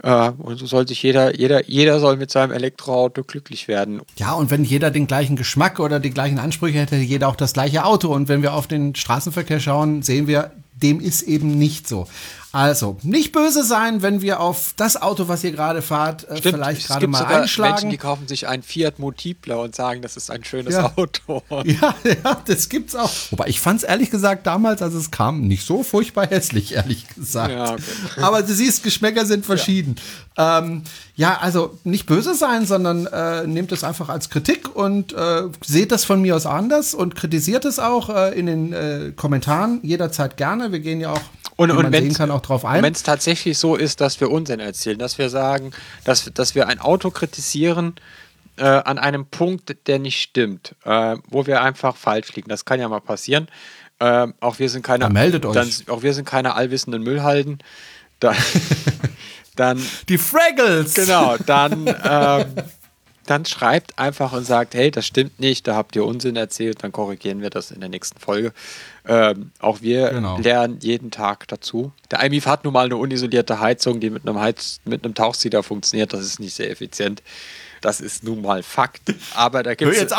[0.02, 4.02] Und so soll sich jeder, jeder, jeder soll mit seinem Elektroauto glücklich werden.
[4.18, 7.54] Ja, und wenn jeder den gleichen Geschmack oder die gleichen Ansprüche hätte jeder auch das
[7.54, 8.14] gleiche Auto.
[8.14, 12.08] Und wenn wir auf den Straßenverkehr schauen, sehen wir, dem ist eben nicht so.
[12.52, 16.56] Also, nicht böse sein, wenn wir auf das Auto, was ihr gerade fahrt, äh, Stimmt,
[16.56, 17.74] vielleicht gerade mal einschlagen.
[17.74, 20.92] Menschen, die kaufen sich ein Fiat Multipler und sagen, das ist ein schönes ja.
[20.96, 21.44] Auto.
[21.66, 23.12] Ja, ja, das gibt's auch.
[23.30, 27.08] Wobei ich fand es ehrlich gesagt damals, als es kam, nicht so furchtbar hässlich, ehrlich
[27.10, 27.52] gesagt.
[27.52, 27.82] Ja, okay.
[28.22, 29.96] Aber du siehst, Geschmäcker sind verschieden.
[30.38, 30.84] Ja, ähm,
[31.16, 35.92] ja also nicht böse sein, sondern äh, nehmt es einfach als Kritik und äh, seht
[35.92, 40.38] das von mir aus anders und kritisiert es auch äh, in den äh, Kommentaren jederzeit
[40.38, 40.72] gerne.
[40.72, 41.22] Wir gehen ja auch
[41.60, 45.72] und, und wenn es tatsächlich so ist, dass wir Unsinn erzählen, dass wir sagen,
[46.06, 47.96] dass, dass wir ein Auto kritisieren
[48.56, 52.80] äh, an einem Punkt, der nicht stimmt, äh, wo wir einfach falsch liegen, das kann
[52.80, 53.50] ja mal passieren.
[54.00, 55.54] Äh, auch wir sind keine, dann meldet euch.
[55.54, 57.60] Dann, auch wir sind keine allwissenden Müllhalden.
[58.22, 58.34] Da,
[59.58, 60.94] dann die Fraggles.
[60.94, 62.46] Genau, dann ähm,
[63.30, 66.92] dann schreibt einfach und sagt, hey, das stimmt nicht, da habt ihr Unsinn erzählt, dann
[66.92, 68.54] korrigieren wir das in der nächsten Folge.
[69.12, 70.38] Ähm, auch wir genau.
[70.38, 71.92] lernen jeden Tag dazu.
[72.12, 75.64] Der IMIF hat nun mal eine unisolierte Heizung, die mit einem, Heiz mit einem Tauchsieder
[75.64, 77.24] funktioniert, das ist nicht sehr effizient.
[77.82, 79.02] Das ist nun mal Fakt.
[79.34, 80.12] Aber da gibt es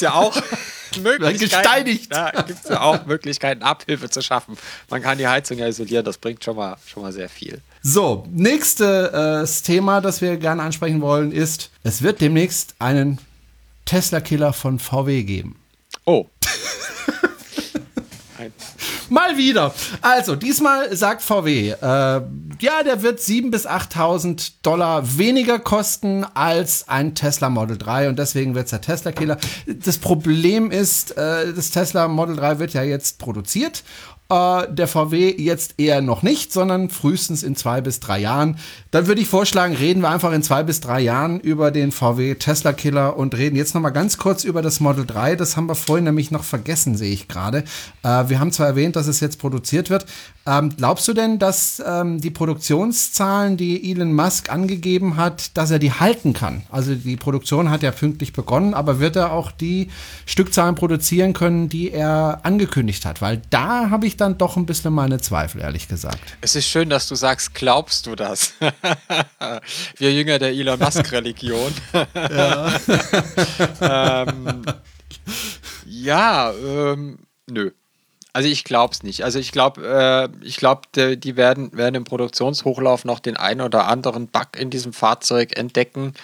[0.00, 0.34] ja auch
[1.02, 1.98] Möglichkeiten.
[2.08, 4.56] Da gibt es ja auch Möglichkeiten, Abhilfe zu schaffen.
[4.88, 7.60] Man kann die Heizung ja isolieren, das bringt schon mal, schon mal sehr viel.
[7.82, 13.18] So, nächstes äh, Thema, das wir gerne ansprechen wollen, ist, es wird demnächst einen
[13.84, 15.56] Tesla-Killer von VW geben.
[16.06, 16.26] Oh.
[19.08, 19.74] Mal wieder.
[20.00, 26.88] Also, diesmal sagt VW, äh, ja, der wird 7.000 bis 8.000 Dollar weniger kosten als
[26.88, 29.38] ein Tesla Model 3 und deswegen wird es der Tesla-Killer.
[29.66, 33.82] Das Problem ist, äh, das Tesla Model 3 wird ja jetzt produziert
[34.32, 38.56] äh, der VW jetzt eher noch nicht, sondern frühestens in zwei bis drei Jahren.
[38.90, 42.34] Dann würde ich vorschlagen, reden wir einfach in zwei bis drei Jahren über den VW
[42.36, 45.36] Tesla Killer und reden jetzt noch mal ganz kurz über das Model 3.
[45.36, 47.64] Das haben wir vorhin nämlich noch vergessen, sehe ich gerade.
[48.02, 50.06] Äh, wir haben zwar erwähnt, dass es jetzt produziert wird.
[50.46, 55.78] Ähm, glaubst du denn, dass ähm, die Produktionszahlen, die Elon Musk angegeben hat, dass er
[55.78, 56.62] die halten kann?
[56.70, 59.88] Also die Produktion hat ja pünktlich begonnen, aber wird er auch die
[60.26, 63.20] Stückzahlen produzieren können, die er angekündigt hat?
[63.20, 66.38] Weil da habe ich dann doch ein bisschen meine Zweifel, ehrlich gesagt.
[66.40, 68.54] Es ist schön, dass du sagst, glaubst du das?
[69.98, 71.72] Wir Jünger der Elon Musk-Religion.
[72.14, 72.72] ja,
[74.28, 74.62] ähm,
[75.84, 77.18] ja ähm,
[77.50, 77.72] nö.
[78.32, 79.24] Also ich glaube es nicht.
[79.24, 83.88] Also ich glaube, äh, ich glaube, die werden, werden im Produktionshochlauf noch den einen oder
[83.88, 86.14] anderen Bug in diesem Fahrzeug entdecken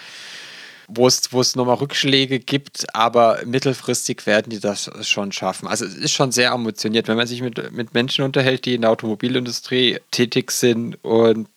[0.89, 5.67] wo es, wo es nochmal Rückschläge gibt, aber mittelfristig werden die das schon schaffen.
[5.67, 8.81] Also es ist schon sehr ambitioniert, wenn man sich mit, mit Menschen unterhält, die in
[8.81, 11.47] der Automobilindustrie tätig sind und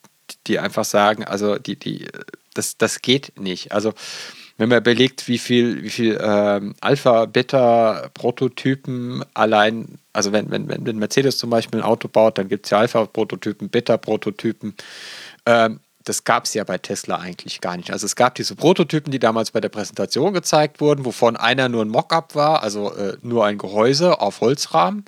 [0.47, 2.07] die einfach sagen, also die, die,
[2.55, 3.73] das, das geht nicht.
[3.73, 3.93] Also
[4.59, 11.39] wenn man überlegt, wie viel, wie viel ähm, Alpha-Beta-Prototypen allein, also wenn, wenn, wenn Mercedes
[11.39, 14.75] zum Beispiel ein Auto baut, dann gibt es ja Alpha-Prototypen, Beta-Prototypen.
[15.47, 17.91] Ähm, das gab es ja bei Tesla eigentlich gar nicht.
[17.91, 21.85] Also es gab diese Prototypen, die damals bei der Präsentation gezeigt wurden, wovon einer nur
[21.85, 25.05] ein Mockup war, also äh, nur ein Gehäuse auf Holzrahmen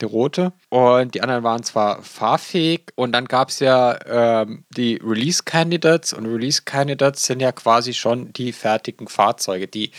[0.00, 0.52] der rote.
[0.68, 6.12] Und die anderen waren zwar fahrfähig und dann gab es ja ähm, die Release Candidates
[6.12, 9.92] und Release Candidates sind ja quasi schon die fertigen Fahrzeuge, die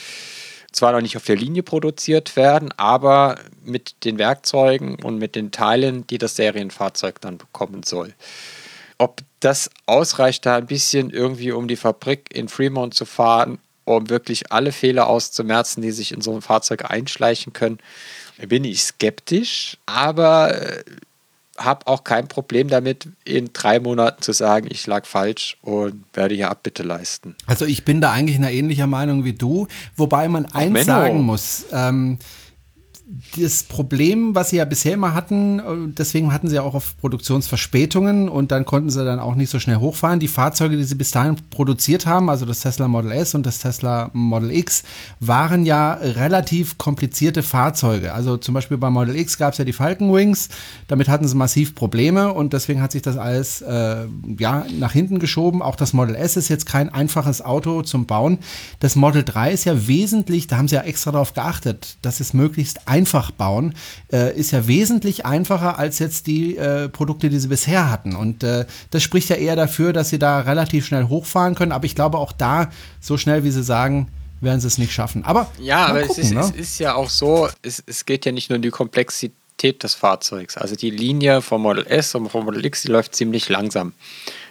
[0.71, 5.51] zwar noch nicht auf der Linie produziert werden, aber mit den Werkzeugen und mit den
[5.51, 8.13] Teilen, die das Serienfahrzeug dann bekommen soll.
[8.99, 14.09] Ob das ausreicht, da ein bisschen irgendwie um die Fabrik in Fremont zu fahren, um
[14.09, 17.79] wirklich alle Fehler auszumerzen, die sich in so ein Fahrzeug einschleichen können,
[18.47, 20.83] bin ich skeptisch, aber äh,
[21.57, 26.35] habe auch kein Problem damit, in drei Monaten zu sagen, ich lag falsch und werde
[26.35, 27.35] hier Abbitte leisten.
[27.45, 30.85] Also ich bin da eigentlich einer ähnlicher Meinung wie du, wobei man eins Menno.
[30.85, 31.65] sagen muss.
[31.71, 32.19] Ähm,
[33.37, 35.63] das Problem, was sie ja bisher immer hatten, äh,
[35.97, 39.77] deswegen hatten sie auch auf Produktionsverspätungen und dann konnten sie dann auch nicht so schnell
[39.77, 40.19] hochfahren.
[40.19, 43.59] Die Fahrzeuge, die sie bis dahin produziert haben, also das Tesla Model S und das
[43.59, 44.83] Tesla Model X,
[45.21, 48.13] waren ja relativ komplizierte Fahrzeuge.
[48.13, 50.49] Also zum Beispiel bei Model X gab es ja die Falcon Wings,
[50.89, 54.05] damit hatten sie massiv Probleme und deswegen hat sich das alles äh,
[54.37, 55.61] ja, nach hinten geschoben.
[55.61, 58.39] Auch das Model S ist jetzt kein einfaches Auto zum Bauen.
[58.81, 62.33] Das Model 3 ist ja wesentlich, da haben sie ja extra darauf geachtet, dass es
[62.33, 63.75] möglichst einfach einfach bauen,
[64.11, 68.15] äh, ist ja wesentlich einfacher als jetzt die äh, Produkte, die sie bisher hatten.
[68.15, 71.71] Und äh, das spricht ja eher dafür, dass sie da relativ schnell hochfahren können.
[71.71, 74.07] Aber ich glaube auch da, so schnell wie sie sagen,
[74.41, 75.23] werden sie es nicht schaffen.
[75.23, 76.41] Aber ja, aber gucken, es, ist, ne?
[76.41, 79.93] es ist ja auch so, es, es geht ja nicht nur um die Komplexität des
[79.93, 80.57] Fahrzeugs.
[80.57, 83.93] Also die Linie vom Model S und vom Model X, die läuft ziemlich langsam,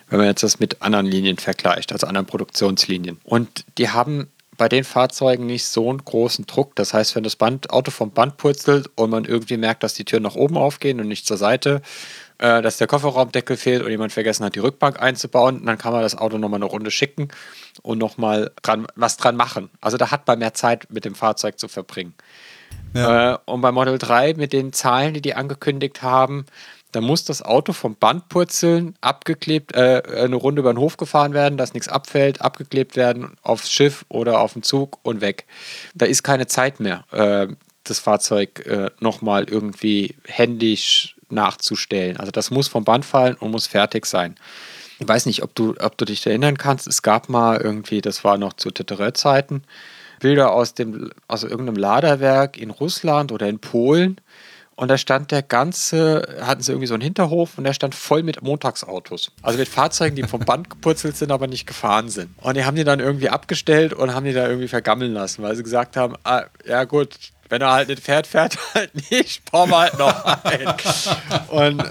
[0.09, 3.19] wenn man jetzt das mit anderen Linien vergleicht, also anderen Produktionslinien.
[3.25, 6.75] Und die haben bei den Fahrzeugen nicht so einen großen Druck.
[6.77, 10.05] Das heißt, wenn das Band, Auto vom Band purzelt und man irgendwie merkt, dass die
[10.05, 11.83] Türen nach oben aufgehen und nicht zur Seite,
[12.39, 16.03] äh, dass der Kofferraumdeckel fehlt und jemand vergessen hat, die Rückbank einzubauen, dann kann man
[16.03, 17.29] das Auto nochmal eine Runde schicken
[17.83, 19.71] und nochmal dran, was dran machen.
[19.81, 22.15] Also da hat man mehr Zeit mit dem Fahrzeug zu verbringen.
[22.95, 23.35] Ja.
[23.35, 26.47] Äh, und bei Model 3 mit den Zahlen, die die angekündigt haben,
[26.97, 31.35] da muss das Auto vom Band purzeln, abgeklebt, äh, eine Runde über den Hof gefahren
[31.35, 35.45] werden, dass nichts abfällt, abgeklebt werden aufs Schiff oder auf den Zug und weg.
[35.95, 37.49] Da ist keine Zeit mehr, äh,
[37.85, 42.17] das Fahrzeug äh, nochmal irgendwie händisch nachzustellen.
[42.17, 44.35] Also das muss vom Band fallen und muss fertig sein.
[44.99, 46.87] Ich weiß nicht, ob du, ob du dich erinnern kannst.
[46.87, 49.65] Es gab mal irgendwie, das war noch zu Teterett-Zeiten,
[50.21, 54.19] Bilder aus, dem, aus irgendeinem Laderwerk in Russland oder in Polen
[54.77, 58.23] und da stand der ganze, hatten sie irgendwie so einen Hinterhof und der stand voll
[58.23, 59.33] mit Montagsautos.
[59.43, 62.31] Also mit Fahrzeugen, die vom Band gepurzelt sind, aber nicht gefahren sind.
[62.43, 65.57] Und die haben die dann irgendwie abgestellt und haben die da irgendwie vergammeln lassen, weil
[65.57, 67.17] sie gesagt haben, ah, ja gut,
[67.49, 70.75] wenn er halt nicht fährt, fährt er halt nicht, bauen wir halt noch ein.
[71.49, 71.91] und äh,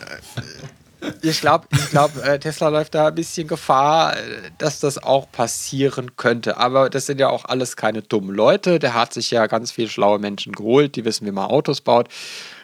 [1.22, 4.16] ich glaube, ich glaub, äh, Tesla läuft da ein bisschen Gefahr,
[4.58, 6.58] dass das auch passieren könnte.
[6.58, 8.80] Aber das sind ja auch alles keine dummen Leute.
[8.80, 12.10] Der hat sich ja ganz viele schlaue Menschen geholt, die wissen, wie man Autos baut.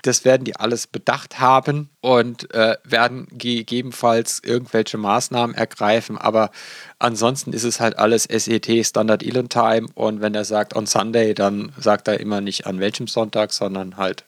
[0.04, 6.18] Das werden die alles bedacht haben und äh, werden gegebenenfalls irgendwelche Maßnahmen ergreifen.
[6.18, 6.52] Aber
[7.00, 9.88] ansonsten ist es halt alles SET, Standard Elon Time.
[9.94, 13.98] Und wenn er sagt on Sunday, dann sagt er immer nicht an welchem Sonntag, sondern
[13.98, 14.26] halt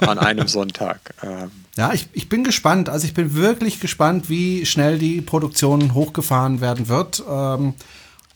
[0.00, 1.14] an einem Sonntag.
[1.22, 2.88] Ähm, ja, ich, ich bin gespannt.
[2.88, 7.22] Also ich bin wirklich gespannt, wie schnell die Produktion hochgefahren werden wird.
[7.28, 7.74] Ähm,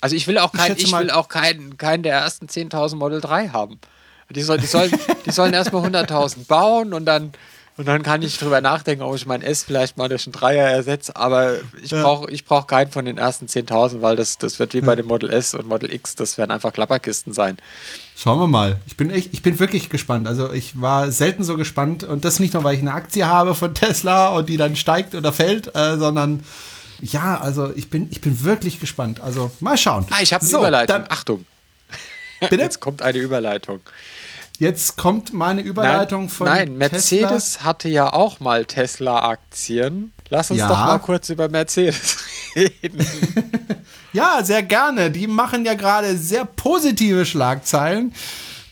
[0.00, 3.20] also ich will auch keinen ich, ich will auch keinen kein der ersten 10.000 Model
[3.20, 3.80] 3 haben.
[4.30, 4.90] Die, soll, die, sollen,
[5.26, 7.32] die sollen erstmal 100.000 bauen und dann,
[7.76, 10.68] und dann kann ich drüber nachdenken, ob ich mein S vielleicht mal durch einen Dreier
[10.68, 11.16] ersetze.
[11.16, 12.02] Aber ich ja.
[12.02, 15.06] brauche ich brauch keinen von den ersten 10.000, weil das, das wird wie bei dem
[15.06, 17.56] Model S und Model X, das werden einfach Klapperkisten sein.
[18.16, 18.76] Schauen wir mal.
[18.87, 20.28] Ich bin echt, ich bin wirklich gespannt.
[20.28, 23.54] Also ich war selten so gespannt und das nicht nur, weil ich eine Aktie habe
[23.54, 26.44] von Tesla und die dann steigt oder fällt, äh, sondern
[27.00, 29.20] ja, also ich bin, ich bin wirklich gespannt.
[29.20, 30.06] Also mal schauen.
[30.10, 30.96] Ah, ich habe so, Überleitung.
[30.96, 31.44] Dann, Achtung.
[32.48, 32.62] Bitte?
[32.62, 33.80] Jetzt kommt eine Überleitung.
[34.59, 36.46] Jetzt kommt meine Überleitung nein, von.
[36.46, 37.64] Nein, Mercedes Tesla.
[37.64, 40.12] hatte ja auch mal Tesla-Aktien.
[40.28, 40.68] Lass uns ja.
[40.68, 42.18] doch mal kurz über Mercedes
[42.57, 43.07] reden.
[44.12, 45.11] ja, sehr gerne.
[45.11, 48.14] Die machen ja gerade sehr positive Schlagzeilen.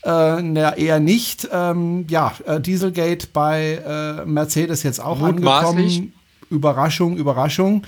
[0.03, 1.47] Äh, na, eher nicht.
[1.51, 6.13] Ähm, ja, äh, Dieselgate bei äh, Mercedes jetzt auch angekommen.
[6.49, 7.83] Überraschung, Überraschung.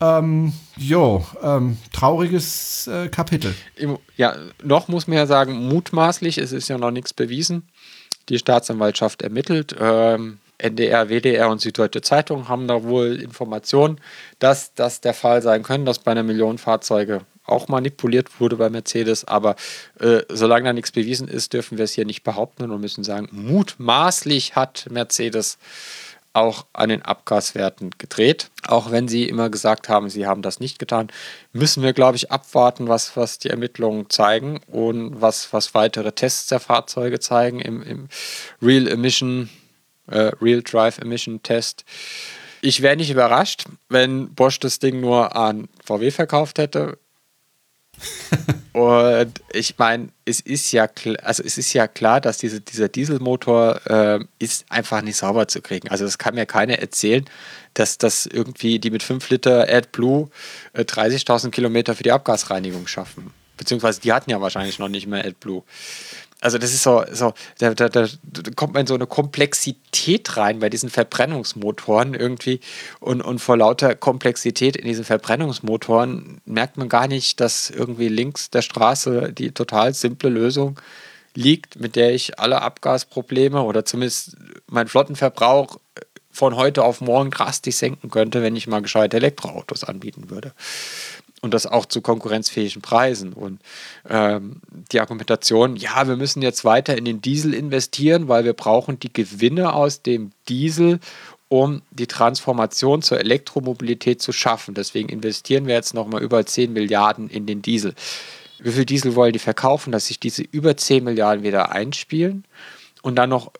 [0.00, 3.54] Ähm, jo, ähm, trauriges äh, Kapitel.
[4.16, 7.68] Ja, noch muss man ja sagen, mutmaßlich, es ist ja noch nichts bewiesen.
[8.28, 9.76] Die Staatsanwaltschaft ermittelt.
[9.78, 14.00] Ähm, NDR, WDR und Süddeutsche Zeitung haben da wohl Informationen,
[14.38, 18.70] dass das der Fall sein könnte, dass bei einer Million Fahrzeuge auch manipuliert wurde bei
[18.70, 19.24] Mercedes.
[19.26, 19.56] Aber
[19.98, 23.28] äh, solange da nichts bewiesen ist, dürfen wir es hier nicht behaupten und müssen sagen,
[23.32, 25.58] mutmaßlich hat Mercedes
[26.32, 28.50] auch an den Abgaswerten gedreht.
[28.66, 31.08] Auch wenn sie immer gesagt haben, sie haben das nicht getan,
[31.52, 36.46] müssen wir, glaube ich, abwarten, was, was die Ermittlungen zeigen und was, was weitere Tests
[36.46, 38.08] der Fahrzeuge zeigen im, im
[38.62, 39.50] Real Emission,
[40.06, 41.84] äh, Real Drive Emission Test.
[42.62, 46.98] Ich wäre nicht überrascht, wenn Bosch das Ding nur an VW verkauft hätte.
[48.72, 50.88] Und ich meine, es ist ja
[51.22, 55.60] also es ist ja klar, dass diese, dieser Dieselmotor äh, ist einfach nicht sauber zu
[55.60, 55.88] kriegen.
[55.88, 57.24] Also das kann mir keiner erzählen,
[57.74, 60.28] dass das irgendwie die mit 5 Liter AdBlue
[60.72, 63.32] äh, 30.000 Kilometer für die Abgasreinigung schaffen.
[63.60, 65.62] Beziehungsweise die hatten ja wahrscheinlich noch nicht mehr AdBlue.
[66.40, 68.06] Also das ist so, so da, da, da,
[68.56, 72.60] kommt man in so eine Komplexität rein bei diesen Verbrennungsmotoren irgendwie.
[73.00, 78.48] Und, und vor lauter Komplexität in diesen Verbrennungsmotoren merkt man gar nicht, dass irgendwie links
[78.48, 80.80] der Straße die total simple Lösung
[81.34, 84.38] liegt, mit der ich alle Abgasprobleme oder zumindest
[84.68, 85.76] meinen Flottenverbrauch
[86.32, 90.54] von heute auf morgen drastisch senken könnte, wenn ich mal gescheite Elektroautos anbieten würde
[91.42, 93.32] und das auch zu konkurrenzfähigen Preisen.
[93.32, 93.60] Und
[94.08, 94.60] ähm,
[94.92, 99.12] die Argumentation, ja, wir müssen jetzt weiter in den Diesel investieren, weil wir brauchen die
[99.12, 101.00] Gewinne aus dem Diesel,
[101.48, 104.74] um die Transformation zur Elektromobilität zu schaffen.
[104.74, 107.94] Deswegen investieren wir jetzt nochmal über 10 Milliarden in den Diesel.
[108.60, 112.44] Wie viel Diesel wollen die verkaufen, dass sich diese über 10 Milliarden wieder einspielen
[113.02, 113.50] und dann noch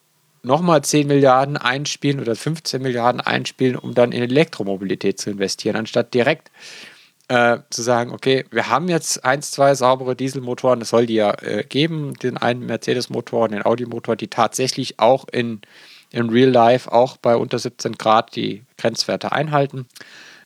[0.42, 6.14] nochmal 10 Milliarden einspielen oder 15 Milliarden einspielen, um dann in Elektromobilität zu investieren, anstatt
[6.14, 6.50] direkt äh,
[7.70, 11.64] zu sagen, okay, wir haben jetzt eins, zwei saubere Dieselmotoren, das soll die ja äh,
[11.64, 15.60] geben, den einen Mercedes-Motor und den Audi-Motor, die tatsächlich auch in,
[16.10, 19.86] in Real Life auch bei unter 17 Grad die Grenzwerte einhalten.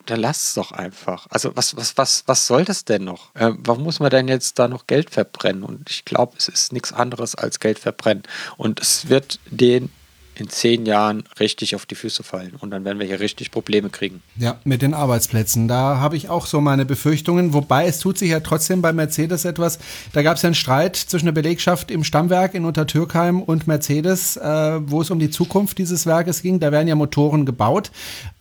[0.04, 1.26] Dann lass es doch einfach.
[1.30, 3.34] Also was, was, was, was soll das denn noch?
[3.34, 5.62] Äh, warum muss man denn jetzt da noch Geld verbrennen?
[5.62, 8.24] Und ich glaube, es ist nichts anderes als Geld verbrennen.
[8.58, 9.90] Und es wird den
[10.34, 12.54] in zehn Jahren richtig auf die Füße fallen.
[12.58, 14.22] Und dann werden wir hier richtig Probleme kriegen.
[14.36, 15.68] Ja, mit den Arbeitsplätzen.
[15.68, 17.52] Da habe ich auch so meine Befürchtungen.
[17.52, 19.78] Wobei es tut sich ja trotzdem bei Mercedes etwas.
[20.12, 24.36] Da gab es ja einen Streit zwischen der Belegschaft im Stammwerk in Untertürkheim und Mercedes,
[24.36, 26.60] äh, wo es um die Zukunft dieses Werkes ging.
[26.60, 27.90] Da werden ja Motoren gebaut.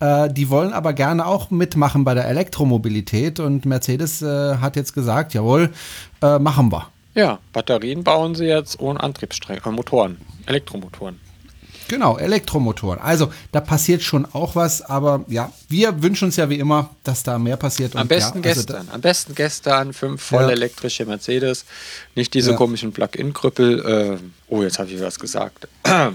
[0.00, 3.40] Äh, die wollen aber gerne auch mitmachen bei der Elektromobilität.
[3.40, 5.70] Und Mercedes äh, hat jetzt gesagt, jawohl,
[6.22, 6.88] äh, machen wir.
[7.14, 10.16] Ja, Batterien bauen sie jetzt ohne Antriebsstränge, äh, Motoren,
[10.46, 11.20] Elektromotoren.
[11.88, 12.98] Genau, Elektromotoren.
[13.00, 17.22] Also da passiert schon auch was, aber ja, wir wünschen uns ja wie immer, dass
[17.22, 17.94] da mehr passiert.
[17.96, 20.50] Am besten ja, also gestern, am besten gestern fünf voll ja.
[20.50, 21.64] elektrische Mercedes,
[22.14, 22.56] nicht diese ja.
[22.56, 24.18] komischen Plug-in-Krüppel.
[24.18, 24.18] Äh,
[24.48, 25.68] oh, jetzt habe ich was gesagt.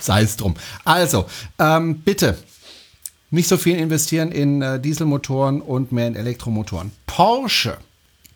[0.00, 0.54] Sei es drum.
[0.84, 1.26] Also,
[1.58, 2.36] ähm, bitte
[3.30, 6.92] nicht so viel investieren in äh, Dieselmotoren und mehr in Elektromotoren.
[7.06, 7.76] Porsche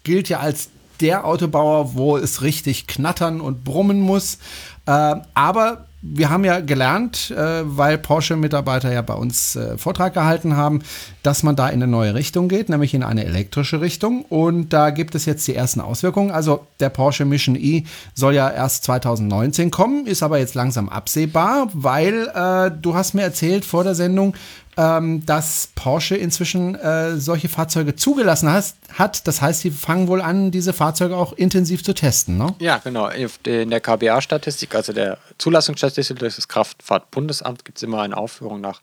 [0.05, 0.69] gilt ja als
[1.03, 4.39] der Autobauer, wo es richtig knattern und brummen muss.
[4.87, 10.57] Äh, aber wir haben ja gelernt, äh, weil Porsche-Mitarbeiter ja bei uns äh, Vortrag gehalten
[10.57, 10.83] haben,
[11.23, 14.23] dass man da in eine neue Richtung geht, nämlich in eine elektrische Richtung.
[14.23, 16.31] Und da gibt es jetzt die ersten Auswirkungen.
[16.31, 21.69] Also der Porsche Mission E soll ja erst 2019 kommen, ist aber jetzt langsam absehbar,
[21.73, 24.35] weil äh, du hast mir erzählt vor der Sendung,
[24.77, 29.27] ähm, dass Porsche inzwischen äh, solche Fahrzeuge zugelassen has, hat.
[29.27, 32.55] Das heißt, sie fangen wohl an, diese Fahrzeuge auch intensiv zu testen, ne?
[32.59, 33.09] Ja, genau.
[33.09, 38.81] In der KBA-Statistik, also der Zulassungsstatistik des Kraftfahrtbundesamts, gibt es immer eine Aufführung nach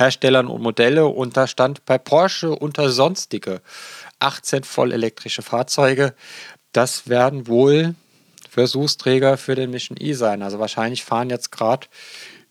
[0.00, 3.60] Herstellern und Modelle und da stand bei Porsche unter sonstige
[4.18, 6.14] 18 vollelektrische Fahrzeuge.
[6.72, 7.94] Das werden wohl
[8.48, 10.42] Versuchsträger für den Mission E sein.
[10.42, 11.86] Also wahrscheinlich fahren jetzt gerade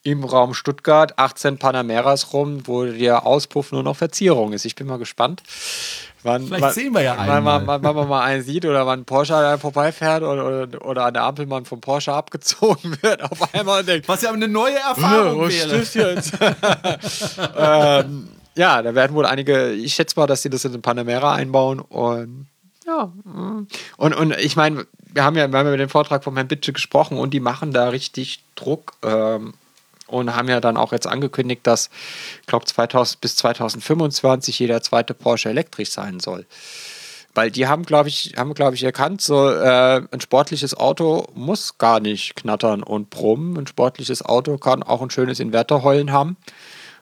[0.04, 4.66] im Raum Stuttgart 18 Panameras rum, wo der Auspuff nur noch Verzierung ist.
[4.66, 5.44] Ich bin mal gespannt.
[6.24, 7.46] Wann, Vielleicht wann, sehen wir ja einen.
[7.46, 11.06] Wann, wann, wann, man mal einen sieht oder wann Porsche da vorbeifährt oder, oder, oder
[11.06, 14.08] an der Ampel man vom Porsche abgezogen wird auf einmal denkt.
[14.08, 16.14] Was ja eine neue Erfahrung was wäre.
[16.14, 16.38] Jetzt?
[17.58, 21.34] ähm, ja, da werden wohl einige, ich schätze mal, dass sie das in den Panamera
[21.34, 22.48] einbauen und
[22.86, 23.06] ja.
[23.24, 23.68] Mm.
[23.98, 26.48] Und, und ich meine, wir haben ja, wir haben ja mit dem Vortrag von Herrn
[26.48, 28.94] Bitsche gesprochen und die machen da richtig Druck.
[29.04, 29.54] Ähm,
[30.10, 31.90] und haben ja dann auch jetzt angekündigt, dass,
[32.42, 32.66] ich glaube,
[33.22, 36.46] bis 2025 jeder zweite Porsche elektrisch sein soll.
[37.36, 41.78] Weil die haben, glaube ich, haben, glaube ich, erkannt, so äh, ein sportliches Auto muss
[41.78, 43.58] gar nicht knattern und brummen.
[43.58, 46.38] Ein sportliches Auto kann auch ein schönes Inverterheulen haben.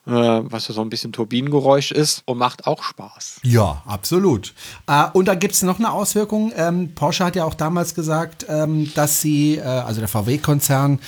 [0.08, 3.42] äh, was so ein bisschen Turbinengeräusch ist und macht auch Spaß.
[3.44, 4.54] Ja, absolut.
[4.88, 6.54] Äh, und da gibt es noch eine Auswirkung.
[6.56, 11.00] Ähm, Porsche hat ja auch damals gesagt, ähm, dass sie, äh, also der VW-Konzern,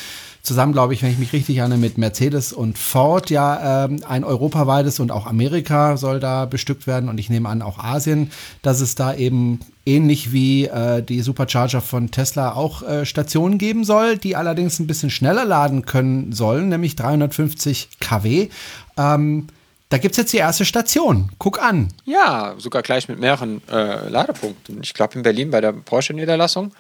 [0.42, 4.24] zusammen, glaube ich, wenn ich mich richtig erinnere, mit Mercedes und Ford ja ähm, ein
[4.24, 8.32] europaweites und auch Amerika soll da bestückt werden und ich nehme an auch Asien,
[8.62, 13.84] dass es da eben ähnlich wie äh, die Supercharger von Tesla auch äh, Stationen geben
[13.84, 18.50] soll, die allerdings ein bisschen schneller laden können sollen, nämlich 350 kW.
[18.98, 19.48] Ähm,
[19.90, 21.32] da gibt es jetzt die erste Station.
[21.40, 21.88] Guck an.
[22.06, 24.80] Ja, sogar gleich mit mehreren äh, Ladepunkten.
[24.84, 26.72] Ich glaube, in Berlin bei der Porsche-Niederlassung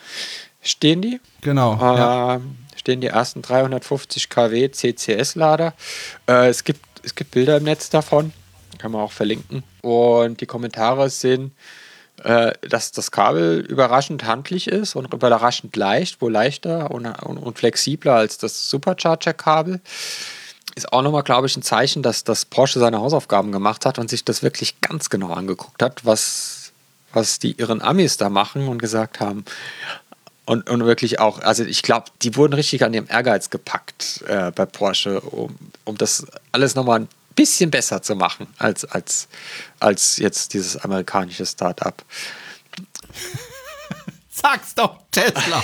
[0.61, 1.19] stehen die.
[1.41, 1.73] Genau.
[1.75, 2.41] Äh, ja
[2.79, 5.73] stehen die ersten 350 kW CCS-Lader.
[6.27, 8.33] Äh, es, gibt, es gibt Bilder im Netz davon,
[8.77, 9.63] kann man auch verlinken.
[9.81, 11.51] Und die Kommentare sind,
[12.23, 17.57] äh, dass das Kabel überraschend handlich ist und überraschend leicht, wohl leichter und, und, und
[17.57, 19.81] flexibler als das Supercharger-Kabel.
[20.75, 24.09] Ist auch nochmal, glaube ich, ein Zeichen, dass das Porsche seine Hausaufgaben gemacht hat und
[24.09, 26.71] sich das wirklich ganz genau angeguckt hat, was,
[27.13, 29.45] was die ihren Amis da machen und gesagt haben,
[30.49, 34.49] und, und wirklich auch, also ich glaube, die wurden richtig an ihrem Ehrgeiz gepackt äh,
[34.49, 39.27] bei Porsche, um, um das alles nochmal ein bisschen besser zu machen als, als,
[39.79, 42.03] als jetzt dieses amerikanische Start-up.
[44.31, 45.63] Sag's doch, Tesla.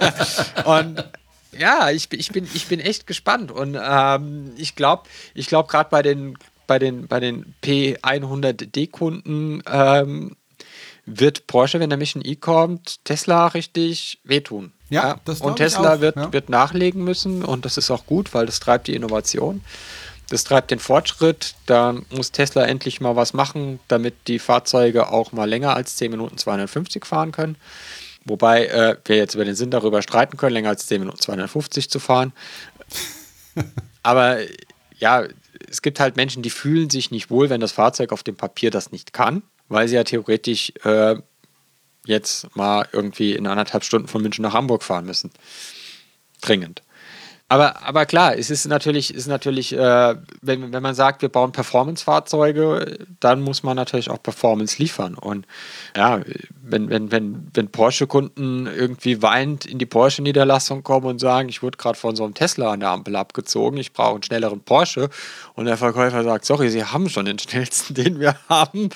[0.66, 1.04] und
[1.58, 3.50] ja, ich, ich, bin, ich bin echt gespannt.
[3.50, 5.02] Und ähm, ich glaube,
[5.34, 10.36] ich glaube gerade bei den, bei den, bei den P100D-Kunden ähm,
[11.04, 14.72] wird Porsche, wenn der Mission E kommt, Tesla richtig wehtun.
[14.88, 15.20] Ja, ja.
[15.24, 16.32] das Und Tesla wird, ja.
[16.32, 19.62] wird nachlegen müssen und das ist auch gut, weil das treibt die Innovation.
[20.28, 21.54] Das treibt den Fortschritt.
[21.66, 26.10] Da muss Tesla endlich mal was machen, damit die Fahrzeuge auch mal länger als 10
[26.10, 27.56] Minuten 250 fahren können.
[28.24, 31.90] Wobei äh, wir jetzt über den Sinn darüber streiten können, länger als 10 Minuten 250
[31.90, 32.32] zu fahren.
[34.02, 34.38] Aber
[34.98, 35.24] ja,
[35.68, 38.70] es gibt halt Menschen, die fühlen sich nicht wohl, wenn das Fahrzeug auf dem Papier
[38.70, 41.16] das nicht kann weil sie ja theoretisch äh,
[42.06, 45.30] jetzt mal irgendwie in anderthalb Stunden von München nach Hamburg fahren müssen.
[46.40, 46.82] Dringend.
[47.52, 51.52] Aber, aber klar, es ist natürlich, ist natürlich äh, wenn, wenn man sagt, wir bauen
[51.52, 55.16] Performance-Fahrzeuge, dann muss man natürlich auch Performance liefern.
[55.16, 55.46] Und
[55.94, 56.22] ja,
[56.62, 61.76] wenn, wenn, wenn, wenn Porsche-Kunden irgendwie weinend in die Porsche-Niederlassung kommen und sagen, ich wurde
[61.76, 65.10] gerade von so einem Tesla an der Ampel abgezogen, ich brauche einen schnelleren Porsche,
[65.52, 68.88] und der Verkäufer sagt, sorry, Sie haben schon den schnellsten, den wir haben,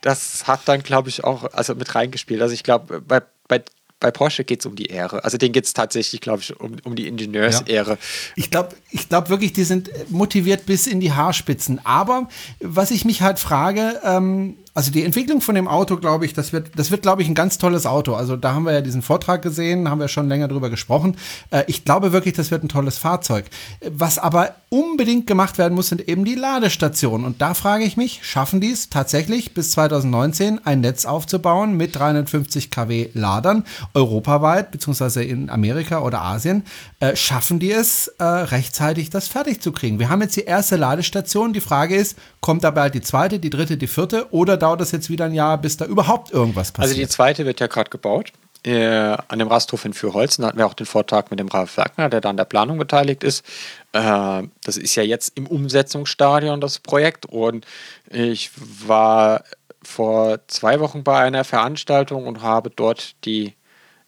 [0.00, 2.42] das hat dann, glaube ich, auch also mit reingespielt.
[2.42, 3.62] Also ich glaube, bei, bei
[4.02, 5.24] bei Porsche geht es um die Ehre.
[5.24, 7.92] Also denen geht es tatsächlich, glaube ich, um, um die Ingenieursehre.
[7.92, 7.98] Ja.
[8.36, 11.80] Ich glaube ich glaub wirklich, die sind motiviert bis in die Haarspitzen.
[11.84, 12.28] Aber
[12.60, 16.54] was ich mich halt frage, ähm, also die Entwicklung von dem Auto, glaube ich, das
[16.54, 18.14] wird, das wird, glaube ich, ein ganz tolles Auto.
[18.14, 21.16] Also da haben wir ja diesen Vortrag gesehen, haben wir schon länger drüber gesprochen.
[21.50, 23.44] Äh, ich glaube wirklich, das wird ein tolles Fahrzeug.
[23.90, 27.26] Was aber unbedingt gemacht werden muss, sind eben die Ladestationen.
[27.26, 31.94] Und da frage ich mich, schaffen die es tatsächlich bis 2019 ein Netz aufzubauen mit
[31.94, 36.64] 350 kW Ladern europaweit, beziehungsweise in Amerika oder Asien?
[37.00, 39.98] Äh, schaffen die es äh, rechtzeitig, das fertig zu kriegen?
[39.98, 41.52] Wir haben jetzt die erste Ladestation.
[41.52, 45.10] Die Frage ist, kommt dabei die zweite, die dritte, die vierte oder dauert das jetzt
[45.10, 46.90] wieder ein Jahr, bis da überhaupt irgendwas passiert?
[46.90, 48.32] Also die zweite wird ja gerade gebaut.
[48.64, 52.08] Äh, an dem Rasthof in Fürholzen hatten wir auch den Vortrag mit dem Ralf Wagner,
[52.08, 53.44] der da an der Planung beteiligt ist.
[53.92, 57.26] Äh, das ist ja jetzt im Umsetzungsstadion, das Projekt.
[57.26, 57.66] Und
[58.08, 58.50] ich
[58.86, 59.42] war
[59.82, 63.54] vor zwei Wochen bei einer Veranstaltung und habe dort die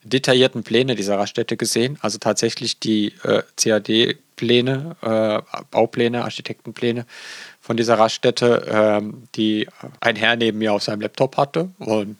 [0.05, 1.98] detaillierten Pläne dieser Raststätte gesehen.
[2.00, 7.07] Also tatsächlich die äh, CAD-Pläne, äh, Baupläne, Architektenpläne
[7.65, 9.67] von dieser Raststätte, ähm, die
[10.01, 12.19] ein Herr neben mir auf seinem Laptop hatte und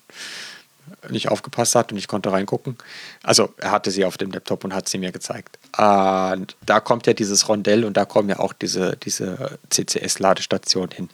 [1.11, 2.79] nicht aufgepasst hat und ich konnte reingucken.
[3.23, 5.59] Also er hatte sie auf dem Laptop und hat sie mir gezeigt.
[5.77, 11.11] Und da kommt ja dieses Rondell und da kommen ja auch diese, diese CCS-Ladestationen hin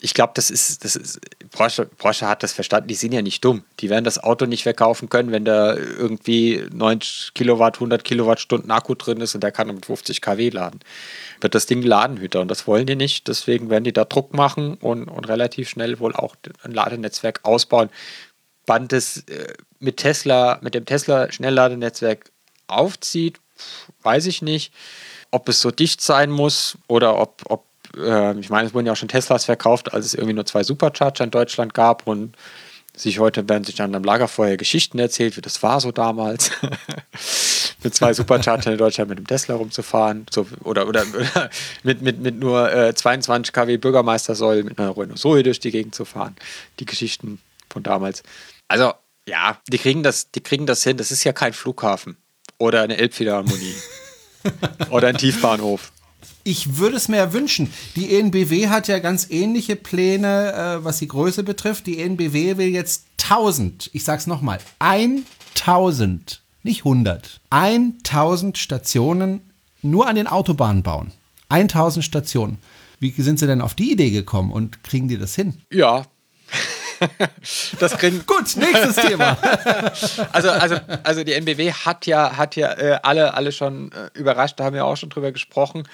[0.00, 1.20] ich glaube, das ist, das ist
[1.50, 3.64] Porsche, Porsche hat das verstanden, die sind ja nicht dumm.
[3.80, 8.94] Die werden das Auto nicht verkaufen können, wenn da irgendwie 90 Kilowatt, 100 Kilowattstunden Akku
[8.94, 10.80] drin ist und der kann mit 50 kW laden.
[11.40, 13.26] Wird das Ding Ladenhüter und das wollen die nicht.
[13.26, 17.90] Deswegen werden die da Druck machen und, und relativ schnell wohl auch ein Ladenetzwerk ausbauen.
[18.66, 22.30] Wann das äh, mit Tesla, mit dem Tesla Schnellladenetzwerk
[22.68, 23.40] aufzieht,
[24.02, 24.72] weiß ich nicht.
[25.30, 28.92] Ob es so dicht sein muss oder ob, ob äh, ich meine, es wurden ja
[28.92, 32.36] auch schon Teslas verkauft, als es irgendwie nur zwei Supercharger in Deutschland gab und
[32.94, 36.50] sich heute werden sich dann am Lagerfeuer Geschichten erzählt, wie das war so damals,
[37.82, 41.50] mit zwei Superchargern in Deutschland mit dem Tesla rumzufahren, so, oder, oder, oder
[41.82, 45.70] mit, mit, mit nur äh, 22 kW Bürgermeister soll mit einer Renault Zoe durch die
[45.70, 46.34] Gegend zu fahren.
[46.80, 48.22] Die Geschichten von damals.
[48.66, 48.92] Also,
[49.28, 50.96] ja, die kriegen das, die kriegen das hin.
[50.96, 52.16] Das ist ja kein Flughafen
[52.58, 53.74] oder eine Elbphilharmonie
[54.90, 55.92] oder ein Tiefbahnhof.
[56.48, 57.70] Ich würde es mir wünschen.
[57.94, 61.86] Die ENBW hat ja ganz ähnliche Pläne, äh, was die Größe betrifft.
[61.86, 69.42] Die ENBW will jetzt 1000, ich sag's nochmal, 1000, nicht 100, 1000 Stationen
[69.82, 71.12] nur an den Autobahnen bauen.
[71.50, 72.56] 1000 Stationen.
[72.98, 75.60] Wie sind sie denn auf die Idee gekommen und kriegen die das hin?
[75.70, 76.06] Ja,
[77.80, 79.36] das kriegen Gut, nächstes Thema.
[80.32, 84.58] also, also, also die NBW hat ja, hat ja äh, alle, alle schon äh, überrascht,
[84.58, 85.84] da haben wir auch schon drüber gesprochen,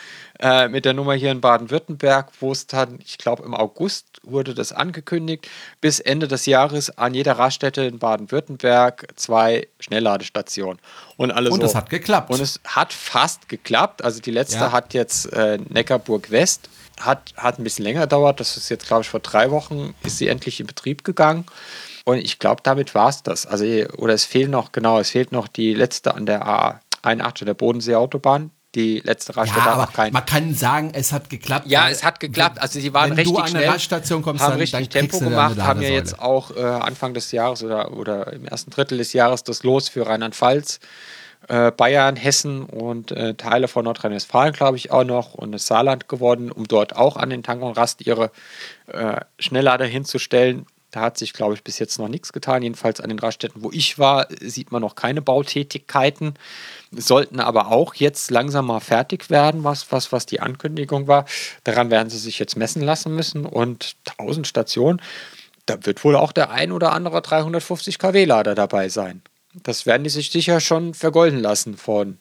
[0.40, 4.54] äh, mit der Nummer hier in Baden-Württemberg, wo es dann, ich glaube im August wurde
[4.54, 5.48] das angekündigt,
[5.80, 10.80] bis Ende des Jahres an jeder Raststätte in Baden-Württemberg zwei Schnellladestationen.
[11.16, 11.66] Und, alle Und so.
[11.66, 12.30] es hat geklappt.
[12.30, 14.02] Und es hat fast geklappt.
[14.02, 14.72] Also die letzte Ja.
[14.72, 16.68] hat jetzt äh, Neckarburg West.
[17.00, 18.40] Hat, hat ein bisschen länger gedauert.
[18.40, 21.44] Das ist jetzt, glaube ich, vor drei Wochen ist sie endlich in Betrieb gegangen.
[22.04, 23.46] Und ich glaube, damit war es das.
[23.46, 23.64] Also,
[23.96, 26.46] oder es fehlt noch, genau, es fehlt noch die letzte an der
[27.02, 28.50] A81 der Bodensee-Autobahn.
[28.74, 31.66] Die letzte Raststätte Ja, aber man kann sagen, es hat geklappt.
[31.68, 32.60] Ja, es hat geklappt.
[32.60, 35.08] Also sie waren wenn richtig du an eine schnell, Raststation kommst, haben dann, richtig dann
[35.08, 38.98] Tempo gemacht, haben ja jetzt auch äh, Anfang des Jahres oder, oder im ersten Drittel
[38.98, 40.80] des Jahres das Los für Rheinland-Pfalz,
[41.48, 46.08] äh, Bayern, Hessen und äh, Teile von Nordrhein-Westfalen, glaube ich, auch noch und das Saarland
[46.08, 48.30] geworden, um dort auch an den Tank und Rast ihre
[48.86, 50.66] äh, Schnelllader hinzustellen.
[50.90, 52.62] Da hat sich, glaube ich, bis jetzt noch nichts getan.
[52.62, 56.34] Jedenfalls an den Raststätten, wo ich war, sieht man noch keine Bautätigkeiten.
[56.92, 61.24] Sollten aber auch jetzt langsam mal fertig werden, was, was, was die Ankündigung war.
[61.64, 63.44] Daran werden sie sich jetzt messen lassen müssen.
[63.44, 65.02] Und 1000 Stationen,
[65.66, 69.22] da wird wohl auch der ein oder andere 350 kW-Lader dabei sein.
[69.62, 72.18] Das werden die sich sicher schon vergolden lassen von,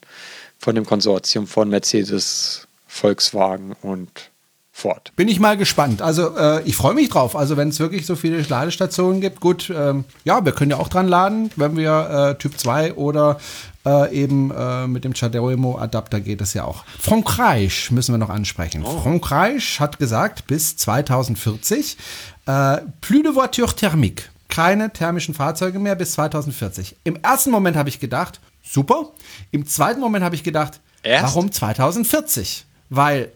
[0.59, 4.31] von dem Konsortium von Mercedes, Volkswagen und
[4.75, 5.13] Ford.
[5.15, 6.01] Bin ich mal gespannt.
[6.01, 7.35] Also äh, ich freue mich drauf.
[7.35, 10.89] Also wenn es wirklich so viele Ladestationen gibt, gut, ähm, ja, wir können ja auch
[10.89, 13.39] dran laden, wenn wir äh, Typ 2 oder
[13.85, 16.85] äh, eben äh, mit dem Chademo Adapter geht es ja auch.
[16.99, 18.83] Frankreich müssen wir noch ansprechen.
[18.83, 21.97] Frankreich hat gesagt, bis 2040
[22.47, 24.32] äh, plus de voiture thermique.
[24.49, 26.95] Keine thermischen Fahrzeuge mehr bis 2040.
[27.03, 29.11] Im ersten Moment habe ich gedacht, super.
[29.51, 31.23] Im zweiten Moment habe ich gedacht, Erst?
[31.23, 32.65] warum 2040?
[32.89, 33.31] Weil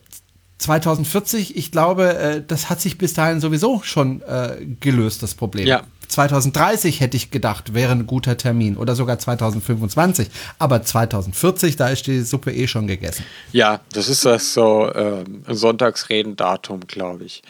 [0.60, 5.68] 2040, ich glaube, äh, das hat sich bis dahin sowieso schon äh, gelöst, das Problem.
[5.68, 5.84] Ja.
[6.08, 10.30] 2030 hätte ich gedacht, wäre ein guter Termin oder sogar 2025.
[10.58, 13.24] Aber 2040, da ist die Suppe eh schon gegessen.
[13.52, 17.44] Ja, das ist das so ein Sonntagsredendatum, glaube ich.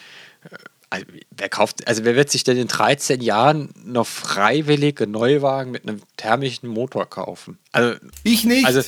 [0.90, 5.72] Also, wer kauft, also wer wird sich denn in 13 Jahren noch freiwillig einen Neuwagen
[5.72, 7.58] mit einem thermischen Motor kaufen?
[7.74, 8.66] Also, Ich nicht.
[8.66, 8.84] also äh,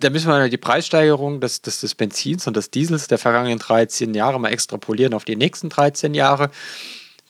[0.00, 4.14] da müssen wir die Preissteigerung des, des, des Benzins und des Diesels der vergangenen 13
[4.14, 6.50] Jahre mal extrapolieren auf die nächsten 13 Jahre.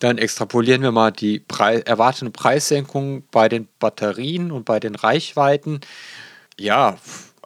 [0.01, 5.81] Dann extrapolieren wir mal die Prei erwartete Preissenkung bei den Batterien und bei den Reichweiten.
[6.59, 6.99] Ja,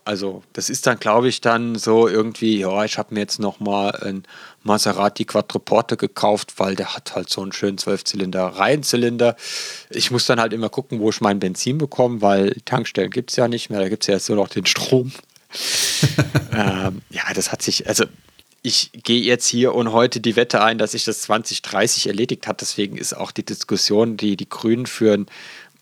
[0.05, 3.61] also das ist dann, glaube ich, dann so irgendwie, ja, ich habe mir jetzt noch
[3.61, 4.25] mal ein
[4.63, 9.37] Maserati Quattroporte gekauft, weil der hat halt so einen schönen Zwölfzylinder Reihenzylinder.
[9.91, 13.37] Ich muss dann halt immer gucken, wo ich mein Benzin bekomme, weil Tankstellen gibt es
[13.37, 15.13] ja nicht mehr, da gibt es ja jetzt nur noch den Strom.
[16.53, 18.05] ähm, ja, das hat sich, also
[18.63, 22.61] ich gehe jetzt hier und heute die Wette ein, dass sich das 2030 erledigt hat.
[22.61, 25.27] Deswegen ist auch die Diskussion, die die Grünen führen,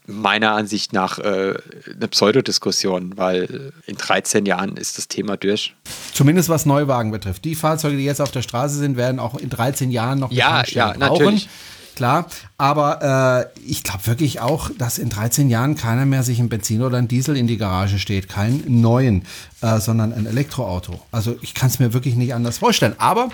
[0.07, 1.55] meiner Ansicht nach äh,
[1.95, 5.75] eine Pseudodiskussion, weil in 13 Jahren ist das Thema durch.
[6.15, 7.45] Zumindest was Neuwagen betrifft.
[7.45, 10.65] Die Fahrzeuge, die jetzt auf der Straße sind, werden auch in 13 Jahren noch Ja,
[10.67, 10.99] ja, brauchen.
[11.01, 11.49] natürlich.
[11.97, 12.27] Klar,
[12.57, 16.81] aber äh, ich glaube wirklich auch, dass in 13 Jahren keiner mehr sich ein Benzin
[16.83, 18.27] oder ein Diesel in die Garage steht.
[18.29, 19.27] Keinen neuen,
[19.61, 20.99] äh, sondern ein Elektroauto.
[21.13, 22.95] Also ich kann es mir wirklich nicht anders vorstellen.
[22.97, 23.29] Aber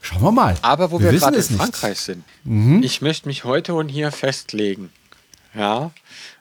[0.00, 0.54] schauen wir mal.
[0.62, 1.56] Aber wo wir, wissen gerade in nicht.
[1.56, 2.82] Frankreich sind, Mhm.
[2.82, 4.88] ich möchte mich heute und hier festlegen,
[5.54, 5.90] ja,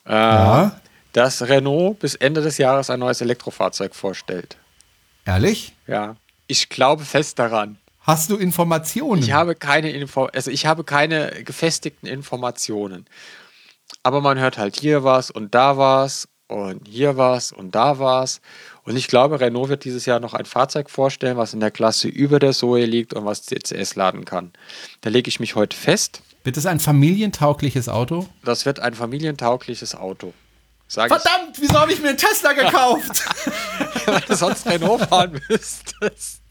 [0.05, 0.79] äh, Ja.
[1.13, 4.57] dass Renault bis Ende des Jahres ein neues Elektrofahrzeug vorstellt.
[5.25, 5.73] Ehrlich?
[5.87, 6.15] Ja,
[6.47, 7.77] ich glaube fest daran.
[8.01, 9.21] Hast du Informationen?
[9.23, 13.05] Ich habe keine Info also ich habe keine gefestigten Informationen.
[14.01, 18.41] Aber man hört halt hier was und da was und hier was und da was.
[18.83, 22.09] Und ich glaube, Renault wird dieses Jahr noch ein Fahrzeug vorstellen, was in der Klasse
[22.09, 24.51] über der Zoe liegt und was CCS laden kann.
[24.99, 26.21] Da lege ich mich heute fest.
[26.43, 28.27] Wird es ein familientaugliches Auto?
[28.43, 30.33] Das wird ein familientaugliches Auto.
[30.87, 33.23] Sag ich, Verdammt, wieso habe ich mir einen Tesla gekauft?
[34.05, 36.41] weil du sonst Renault fahren müsstest.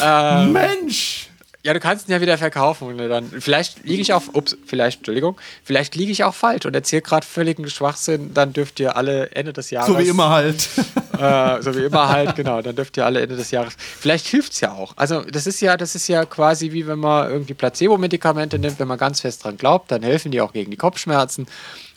[0.52, 1.30] Mensch!
[1.64, 2.88] Ja, du kannst ihn ja wieder verkaufen.
[2.88, 6.74] Und dann, vielleicht liege ich auch, ups, vielleicht, Entschuldigung, vielleicht liege ich auch falsch und
[6.74, 8.34] erzähle gerade völligen Schwachsinn.
[8.34, 9.88] Dann dürft ihr alle Ende des Jahres.
[9.88, 10.68] So wie immer halt.
[11.14, 12.60] Äh, so wie immer halt, genau.
[12.60, 13.74] Dann dürft ihr alle Ende des Jahres.
[13.78, 14.94] Vielleicht hilft es ja auch.
[14.96, 18.88] Also, das ist ja, das ist ja quasi wie wenn man irgendwie Placebo-Medikamente nimmt, wenn
[18.88, 21.46] man ganz fest dran glaubt, dann helfen die auch gegen die Kopfschmerzen.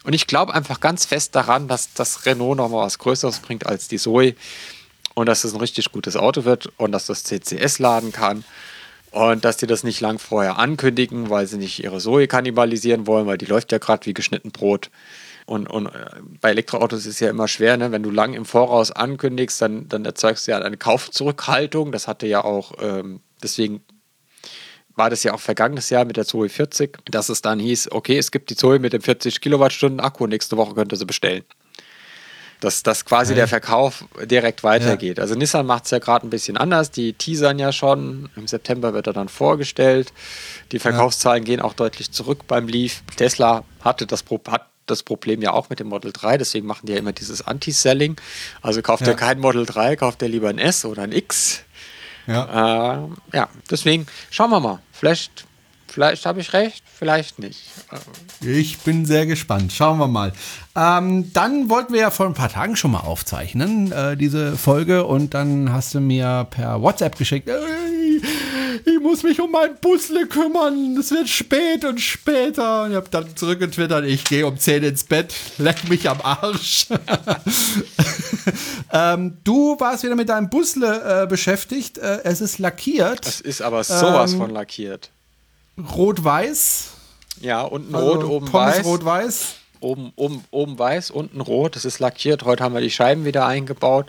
[0.03, 3.65] Und ich glaube einfach ganz fest daran, dass das Renault noch mal was Größeres bringt
[3.65, 4.35] als die Zoe.
[5.15, 8.43] und dass es ein richtig gutes Auto wird und dass das CCS laden kann
[9.17, 13.25] und dass die das nicht lang vorher ankündigen, weil sie nicht ihre Zoe kannibalisieren wollen,
[13.25, 14.91] weil die läuft ja gerade wie geschnitten Brot.
[15.47, 16.05] Und, und äh,
[16.39, 17.91] bei Elektroautos ist es ja immer schwer, ne?
[17.91, 21.91] wenn du lang im Voraus ankündigst, dann, dann erzeugst du ja eine Kaufzurückhaltung.
[21.91, 23.81] Das hatte ja auch, ähm, deswegen
[24.95, 28.17] war das ja auch vergangenes Jahr mit der Zoe 40, dass es dann hieß, okay,
[28.17, 31.43] es gibt die Zoe mit dem 40 Kilowattstunden Akku, nächste Woche könnt ihr sie bestellen
[32.59, 33.39] dass, dass quasi okay.
[33.39, 35.17] der Verkauf direkt weitergeht.
[35.17, 35.23] Ja.
[35.23, 36.91] Also Nissan macht es ja gerade ein bisschen anders.
[36.91, 38.29] Die teasern ja schon.
[38.35, 40.11] Im September wird er dann vorgestellt.
[40.71, 41.47] Die Verkaufszahlen ja.
[41.47, 43.03] gehen auch deutlich zurück beim Leaf.
[43.15, 46.93] Tesla hatte das, hat das Problem ja auch mit dem Model 3, deswegen machen die
[46.93, 48.15] ja immer dieses Anti-Selling.
[48.61, 49.09] Also kauft ja.
[49.09, 51.61] er kein Model 3, kauft er lieber ein S oder ein X.
[52.25, 53.05] Ja.
[53.05, 54.79] Äh, ja, deswegen schauen wir mal.
[54.91, 55.45] Vielleicht
[55.87, 57.61] Vielleicht habe ich recht, vielleicht nicht.
[58.41, 59.73] Ich bin sehr gespannt.
[59.73, 60.33] Schauen wir mal.
[60.75, 65.05] Ähm, dann wollten wir ja vor ein paar Tagen schon mal aufzeichnen, äh, diese Folge.
[65.05, 67.49] Und dann hast du mir per WhatsApp geschickt,
[68.85, 70.97] ich muss mich um mein Busle kümmern.
[70.97, 72.83] Es wird spät und später.
[72.83, 76.87] Und ich habe dann zurückgetwittert, ich gehe um 10 ins Bett, leck mich am Arsch.
[78.91, 81.97] ähm, du warst wieder mit deinem Busle äh, beschäftigt.
[81.97, 83.25] Äh, es ist lackiert.
[83.25, 85.11] Es ist aber sowas ähm, von lackiert.
[85.77, 86.89] Rot-Weiß.
[87.41, 88.85] Ja, unten also rot, oben Pommes weiß.
[88.85, 89.55] rot-weiß.
[89.79, 91.75] Oben, oben, oben weiß, unten rot.
[91.75, 92.43] Das ist lackiert.
[92.43, 94.07] Heute haben wir die Scheiben wieder eingebaut.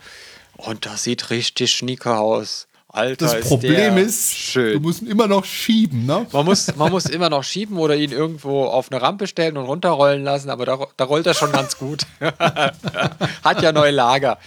[0.56, 2.68] Und das sieht richtig schnieke aus.
[2.90, 4.72] Alter, das Problem ist, schön.
[4.72, 6.26] du musst ihn immer noch schieben, ne?
[6.32, 9.66] Man muss, man muss immer noch schieben oder ihn irgendwo auf eine Rampe stellen und
[9.66, 12.06] runterrollen lassen, aber da, da rollt er schon ganz gut.
[13.44, 14.38] Hat ja neue Lager.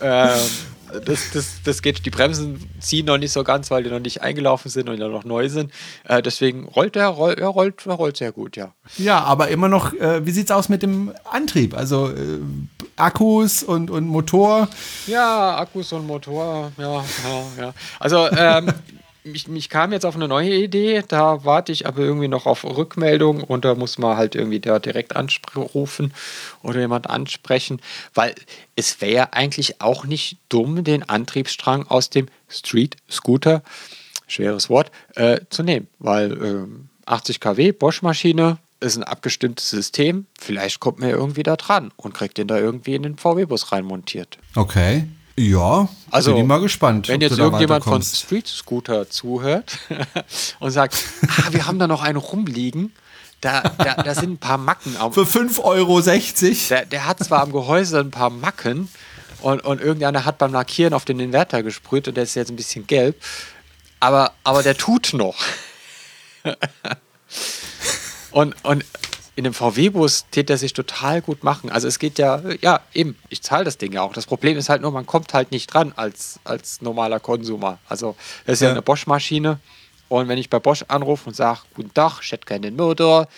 [0.00, 0.38] Ähm,
[1.04, 4.22] das, das, das geht, die Bremsen ziehen noch nicht so ganz, weil die noch nicht
[4.22, 5.72] eingelaufen sind und ja noch neu sind.
[6.04, 8.74] Äh, deswegen rollt er, roll, er rollt, er rollt sehr gut, ja.
[8.98, 11.76] Ja, aber immer noch, äh, wie es aus mit dem Antrieb?
[11.76, 12.40] Also äh,
[12.96, 14.68] Akkus und, und Motor?
[15.06, 17.02] Ja, Akkus und Motor, ja, ja,
[17.58, 17.74] ja.
[17.98, 18.72] Also ähm,
[19.24, 22.64] mich, mich kam jetzt auf eine neue Idee, da warte ich aber irgendwie noch auf
[22.64, 26.12] Rückmeldung und da muss man halt irgendwie da direkt anrufen
[26.62, 27.80] oder jemand ansprechen,
[28.14, 28.34] weil
[28.76, 33.62] es wäre eigentlich auch nicht dumm, den Antriebsstrang aus dem Street Scooter,
[34.26, 36.66] schweres Wort, äh, zu nehmen, weil äh,
[37.06, 42.38] 80 kW Bosch-Maschine ist ein abgestimmtes System, vielleicht kommt man irgendwie da dran und kriegt
[42.38, 44.38] den da irgendwie in den VW-Bus reinmontiert.
[44.56, 45.04] Okay.
[45.36, 47.08] Ja, also bin ich mal gespannt.
[47.08, 49.78] Wenn jetzt irgendjemand von Street Scooter zuhört
[50.60, 52.92] und sagt, ah, wir haben da noch einen rumliegen,
[53.40, 54.96] da, da, da sind ein paar Macken.
[54.98, 56.00] Am, Für 5,60 Euro.
[56.68, 58.88] Der, der hat zwar am Gehäuse ein paar Macken
[59.40, 62.56] und, und irgendeiner hat beim Lackieren auf den Inverter gesprüht und der ist jetzt ein
[62.56, 63.16] bisschen gelb,
[63.98, 65.36] aber, aber der tut noch.
[68.30, 68.84] und, und
[69.36, 71.70] in einem VW-Bus tät er sich total gut machen.
[71.70, 74.12] Also es geht ja, ja, eben, ich zahle das Ding ja auch.
[74.12, 77.78] Das Problem ist halt nur, man kommt halt nicht dran als, als normaler Konsumer.
[77.88, 78.16] Also
[78.46, 79.58] das ist ja, ja eine Bosch-Maschine.
[80.08, 83.28] Und wenn ich bei Bosch anrufe und sage, guten Tag, ich hätte keinen Motor,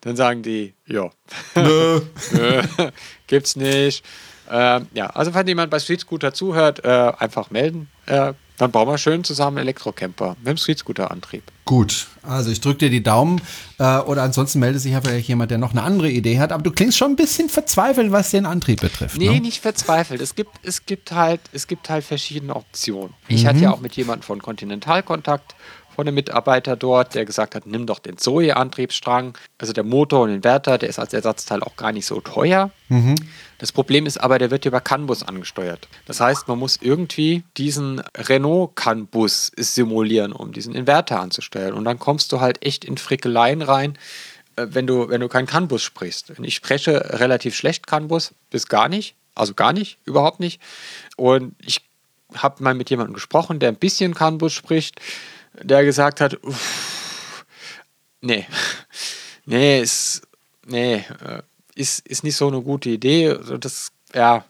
[0.00, 1.10] dann sagen die, ja,
[1.54, 2.00] Nö.
[3.26, 4.04] gibt's nicht.
[4.50, 7.88] Ähm, ja, also wenn jemand bei Street Scooter zuhört, äh, einfach melden.
[8.06, 11.42] Äh, dann bauen wir schön zusammen Elektrocamper mit dem Streetscooter-Antrieb.
[11.64, 13.40] Gut, also ich drücke dir die Daumen.
[13.78, 16.52] Äh, oder ansonsten meldet sich ja vielleicht jemand, der noch eine andere Idee hat.
[16.52, 19.18] Aber du klingst schon ein bisschen verzweifelt, was den Antrieb betrifft.
[19.18, 19.40] Nee, ne?
[19.40, 20.20] nicht verzweifelt.
[20.20, 23.14] Es gibt, es, gibt halt, es gibt halt verschiedene Optionen.
[23.28, 23.48] Ich mhm.
[23.48, 25.54] hatte ja auch mit jemandem von Continental Kontakt
[25.96, 29.36] von einem Mitarbeiter dort, der gesagt hat, nimm doch den Zoe-Antriebsstrang.
[29.58, 32.70] Also der Motor und Inverter, der ist als Ersatzteil auch gar nicht so teuer.
[32.88, 33.16] Mhm.
[33.58, 35.88] Das Problem ist aber, der wird über CAN-Bus angesteuert.
[36.04, 41.72] Das heißt, man muss irgendwie diesen Renault CAN-Bus simulieren, um diesen Inverter anzusteuern.
[41.72, 43.98] Und dann kommst du halt echt in Frickeleien rein,
[44.56, 46.34] äh, wenn du, wenn du keinen CAN-Bus sprichst.
[46.42, 49.16] Ich spreche relativ schlecht CAN-Bus, bis gar nicht.
[49.34, 50.60] Also gar nicht, überhaupt nicht.
[51.16, 51.80] Und ich
[52.34, 55.00] habe mal mit jemandem gesprochen, der ein bisschen CAN-Bus spricht
[55.62, 57.44] der gesagt hat, uff,
[58.20, 58.46] nee,
[59.46, 60.22] nee, ist,
[60.66, 61.42] nee, äh,
[61.74, 63.30] ist, ist nicht so eine gute Idee.
[63.30, 64.44] Also das, ja,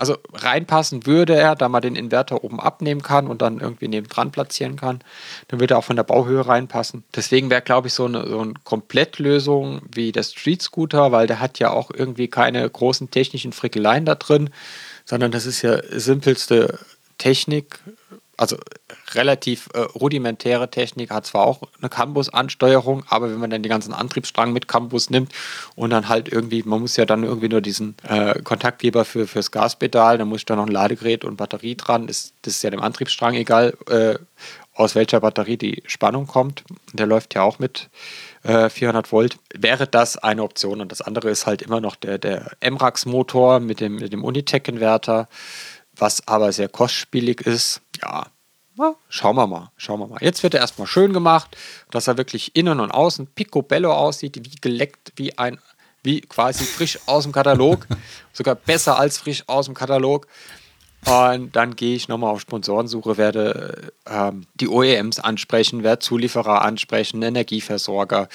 [0.00, 4.30] also reinpassen würde er, da man den Inverter oben abnehmen kann und dann irgendwie nebendran
[4.30, 5.00] platzieren kann.
[5.48, 7.04] Dann würde er auch von der Bauhöhe reinpassen.
[7.14, 11.38] Deswegen wäre, glaube ich, so eine, so eine Komplettlösung wie der Street Scooter, weil der
[11.38, 14.48] hat ja auch irgendwie keine großen technischen Frickeleien da drin,
[15.04, 16.78] sondern das ist ja simpelste
[17.18, 17.80] Technik,
[18.40, 18.56] also
[19.12, 23.92] relativ äh, rudimentäre Technik, hat zwar auch eine Campus-Ansteuerung, aber wenn man dann den ganzen
[23.92, 25.32] Antriebsstrang mit Campus nimmt
[25.74, 29.50] und dann halt irgendwie, man muss ja dann irgendwie nur diesen äh, Kontaktgeber für, fürs
[29.50, 32.70] Gaspedal, dann muss ich da noch ein Ladegerät und Batterie dran, das, das ist ja
[32.70, 34.14] dem Antriebsstrang egal, äh,
[34.72, 36.64] aus welcher Batterie die Spannung kommt.
[36.94, 37.90] Der läuft ja auch mit
[38.42, 40.80] 400 äh, Volt, wäre das eine Option.
[40.80, 45.28] Und das andere ist halt immer noch der, der MRAX-Motor mit dem, mit dem Unitec-Inverter
[46.00, 47.80] was aber sehr kostspielig ist.
[48.02, 48.26] Ja,
[48.76, 50.18] na, schauen wir mal, schauen wir mal.
[50.20, 51.56] Jetzt wird er erstmal schön gemacht,
[51.90, 55.58] dass er wirklich innen und außen picobello aussieht, wie geleckt, wie ein,
[56.02, 57.86] wie quasi frisch aus dem Katalog,
[58.32, 60.26] sogar besser als frisch aus dem Katalog.
[61.06, 67.22] Und dann gehe ich nochmal auf Sponsorensuche, werde ähm, die OEMs ansprechen, werde Zulieferer ansprechen,
[67.22, 68.28] Energieversorger,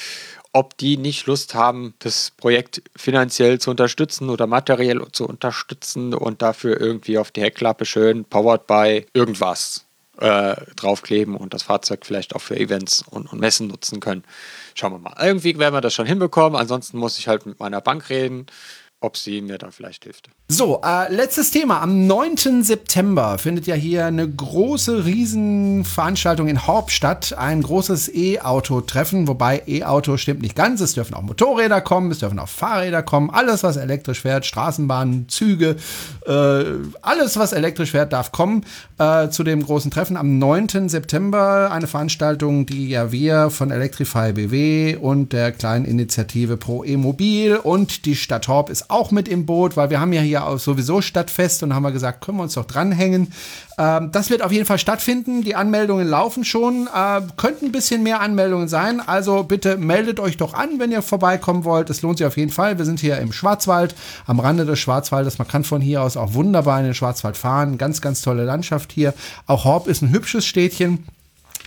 [0.55, 6.41] ob die nicht Lust haben, das Projekt finanziell zu unterstützen oder materiell zu unterstützen und
[6.41, 9.85] dafür irgendwie auf die Heckklappe schön powered by irgendwas
[10.17, 14.23] äh, draufkleben und das Fahrzeug vielleicht auch für Events und, und Messen nutzen können.
[14.75, 15.15] Schauen wir mal.
[15.21, 16.57] Irgendwie werden wir das schon hinbekommen.
[16.57, 18.45] Ansonsten muss ich halt mit meiner Bank reden
[19.05, 20.29] ob sie mir da vielleicht hilft.
[20.47, 21.81] So, äh, letztes Thema.
[21.81, 22.63] Am 9.
[22.63, 27.35] September findet ja hier eine große Riesenveranstaltung in Horb statt.
[27.37, 30.81] Ein großes E-Auto-Treffen, wobei E-Auto stimmt nicht ganz.
[30.81, 33.29] Es dürfen auch Motorräder kommen, es dürfen auch Fahrräder kommen.
[33.29, 35.77] Alles, was elektrisch fährt, Straßenbahnen, Züge,
[36.25, 36.63] äh,
[37.01, 38.65] alles, was elektrisch fährt, darf kommen
[38.97, 40.89] äh, zu dem großen Treffen am 9.
[40.89, 41.69] September.
[41.71, 48.05] Eine Veranstaltung, die ja wir von Electrify BW und der kleinen Initiative Pro E-Mobil und
[48.05, 51.01] die Stadt Horb ist auch mit im Boot, weil wir haben ja hier auch sowieso
[51.01, 53.31] Stadtfest und haben wir gesagt, können wir uns doch dranhängen.
[53.77, 55.43] Ähm, das wird auf jeden Fall stattfinden.
[55.43, 56.87] Die Anmeldungen laufen schon.
[56.87, 59.01] Äh, könnten ein bisschen mehr Anmeldungen sein.
[59.05, 61.89] Also bitte meldet euch doch an, wenn ihr vorbeikommen wollt.
[61.89, 62.77] Es lohnt sich auf jeden Fall.
[62.77, 65.37] Wir sind hier im Schwarzwald, am Rande des Schwarzwaldes.
[65.37, 67.77] Man kann von hier aus auch wunderbar in den Schwarzwald fahren.
[67.77, 69.13] Ganz, ganz tolle Landschaft hier.
[69.47, 71.05] Auch Horb ist ein hübsches Städtchen.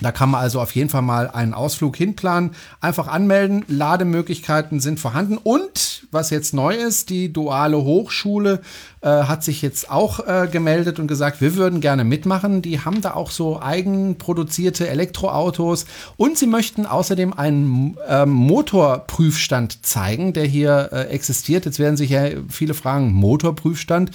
[0.00, 2.52] Da kann man also auf jeden Fall mal einen Ausflug hinplanen.
[2.80, 3.64] Einfach anmelden.
[3.68, 5.38] Lademöglichkeiten sind vorhanden.
[5.38, 8.60] Und was jetzt neu ist, die duale Hochschule
[9.00, 12.62] äh, hat sich jetzt auch äh, gemeldet und gesagt, wir würden gerne mitmachen.
[12.62, 15.86] Die haben da auch so eigenproduzierte Elektroautos
[16.16, 21.64] und sie möchten außerdem einen äh, Motorprüfstand zeigen, der hier äh, existiert.
[21.64, 24.10] Jetzt werden sich ja viele fragen, Motorprüfstand,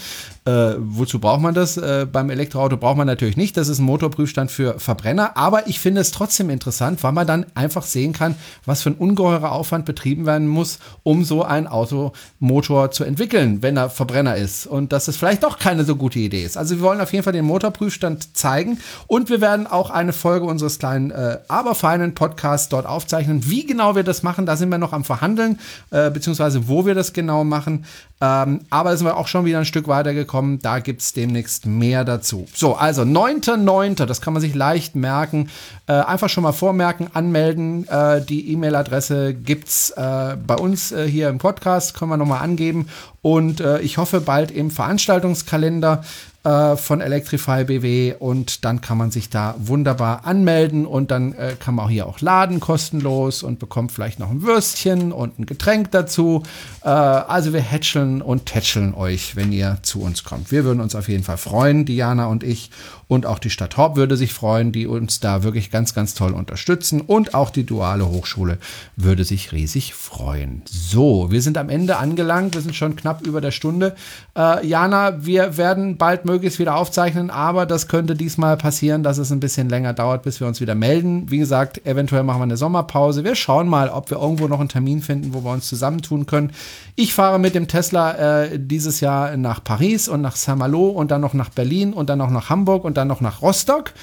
[0.46, 1.78] äh, wozu braucht man das?
[1.78, 3.56] Äh, beim Elektroauto braucht man natürlich nicht.
[3.56, 5.38] Das ist ein Motorprüfstand für Verbrenner.
[5.38, 8.96] Aber ich finde es trotzdem interessant, weil man dann einfach sehen kann, was für ein
[8.96, 14.68] ungeheurer Aufwand betrieben werden muss, um so einen Automotor zu entwickeln, wenn er Verbrenner ist
[14.74, 16.57] und dass es vielleicht doch keine so gute Idee ist.
[16.57, 20.47] Also wir wollen auf jeden Fall den Motorprüfstand zeigen und wir werden auch eine Folge
[20.47, 23.47] unseres kleinen, äh, aber feinen Podcasts dort aufzeichnen.
[23.47, 25.59] Wie genau wir das machen, da sind wir noch am Verhandeln,
[25.91, 27.86] äh, beziehungsweise wo wir das genau machen.
[28.19, 30.59] Ähm, aber da sind wir auch schon wieder ein Stück weitergekommen.
[30.59, 32.47] Da gibt es demnächst mehr dazu.
[32.55, 35.49] So, also 9.9., das kann man sich leicht merken.
[35.88, 37.86] Äh, einfach schon mal vormerken, anmelden.
[37.89, 42.41] Äh, die E-Mail-Adresse gibt es äh, bei uns äh, hier im Podcast, können wir nochmal
[42.41, 42.88] angeben.
[43.24, 46.03] Und äh, ich hoffe bald im Veranstaltungskalender
[46.44, 51.56] äh, von Electrify BW und dann kann man sich da wunderbar anmelden und dann äh,
[51.60, 55.46] kann man auch hier auch laden kostenlos und bekommt vielleicht noch ein Würstchen und ein
[55.46, 56.44] Getränk dazu.
[56.84, 60.52] Äh, also wir hätscheln und tätscheln euch, wenn ihr zu uns kommt.
[60.52, 62.72] Wir würden uns auf jeden Fall freuen, Diana und ich
[63.14, 66.34] und auch die Stadt Horb würde sich freuen, die uns da wirklich ganz, ganz toll
[66.34, 67.00] unterstützen.
[67.00, 68.58] Und auch die duale Hochschule
[68.96, 70.64] würde sich riesig freuen.
[70.66, 72.56] So, wir sind am Ende angelangt.
[72.56, 73.96] Wir sind schon knapp über der Stunde.
[74.36, 79.32] Äh, Jana, wir werden bald möglichst wieder aufzeichnen, aber das könnte diesmal passieren, dass es
[79.32, 81.30] ein bisschen länger dauert, bis wir uns wieder melden.
[81.30, 83.24] Wie gesagt, eventuell machen wir eine Sommerpause.
[83.24, 86.52] Wir schauen mal, ob wir irgendwo noch einen Termin finden, wo wir uns zusammentun können.
[86.96, 88.14] Ich fahre mit dem Tesla
[88.44, 92.18] äh, dieses Jahr nach Paris und nach Saint-Malo und dann noch nach Berlin und dann
[92.18, 93.94] noch nach Hamburg und dann noch nach Rostock.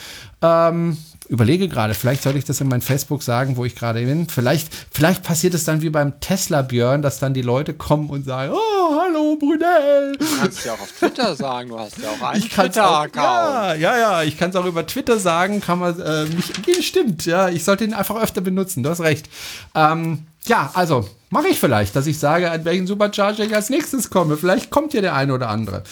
[0.41, 0.97] Ähm,
[1.31, 4.29] überlege gerade, vielleicht sollte ich das in mein Facebook sagen, wo ich gerade bin.
[4.29, 8.25] Vielleicht, vielleicht passiert es dann wie beim Tesla Björn, dass dann die Leute kommen und
[8.25, 10.17] sagen, oh, hallo Brunel.
[10.19, 13.15] Du kannst ja auch auf Twitter sagen, du hast ja auch einen Twitter-Account.
[13.15, 17.25] Ja, ja, ja, ich kann es auch über Twitter sagen, kann man äh, mich, stimmt,
[17.27, 19.29] ja, ich sollte ihn einfach öfter benutzen, du hast recht.
[19.77, 24.11] Ähm, ja, also mache ich vielleicht, dass ich sage, an welchen Supercharger ich als nächstes
[24.11, 24.37] komme.
[24.37, 25.85] Vielleicht kommt ja der eine oder andere.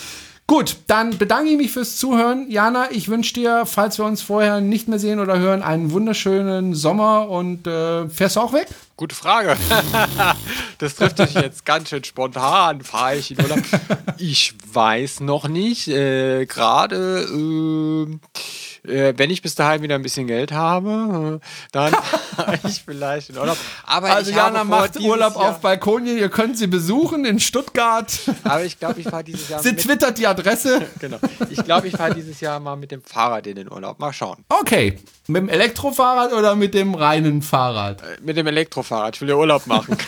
[0.50, 2.50] Gut, dann bedanke ich mich fürs Zuhören.
[2.50, 6.74] Jana, ich wünsche dir, falls wir uns vorher nicht mehr sehen oder hören, einen wunderschönen
[6.74, 8.66] Sommer und äh, fährst du auch weg?
[8.96, 9.58] Gute Frage.
[10.78, 12.80] das trifft dich jetzt ganz schön spontan.
[12.80, 13.60] Fahre ich in Urlaub?
[14.16, 15.86] Ich weiß noch nicht.
[15.86, 17.28] Äh, Gerade.
[17.30, 18.18] Äh,
[18.84, 21.92] äh, wenn ich bis dahin wieder ein bisschen Geld habe, äh, dann
[22.36, 23.56] fahre ich vielleicht in Urlaub.
[23.84, 28.12] Aber also Jana macht Urlaub Jahr, auf Balkonien, ihr könnt sie besuchen in Stuttgart.
[28.44, 29.62] Aber ich glaube, ich fahre dieses Jahr.
[29.62, 30.86] Sie twittert die Adresse.
[31.00, 31.18] genau.
[31.50, 33.98] Ich glaube, ich fahre dieses Jahr mal mit dem Fahrrad in den Urlaub.
[33.98, 34.44] Mal schauen.
[34.48, 34.98] Okay.
[35.26, 38.02] Mit dem Elektrofahrrad oder mit dem reinen Fahrrad?
[38.02, 39.16] Äh, mit dem Elektrofahrrad.
[39.16, 39.96] Ich will ja Urlaub machen.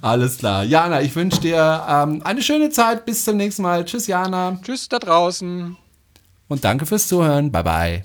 [0.00, 0.62] Alles klar.
[0.64, 3.04] Jana, ich wünsche dir ähm, eine schöne Zeit.
[3.04, 3.84] Bis zum nächsten Mal.
[3.84, 4.58] Tschüss, Jana.
[4.62, 5.76] Tschüss da draußen
[6.48, 7.52] und danke fürs Zuhören.
[7.52, 8.02] Bye bye.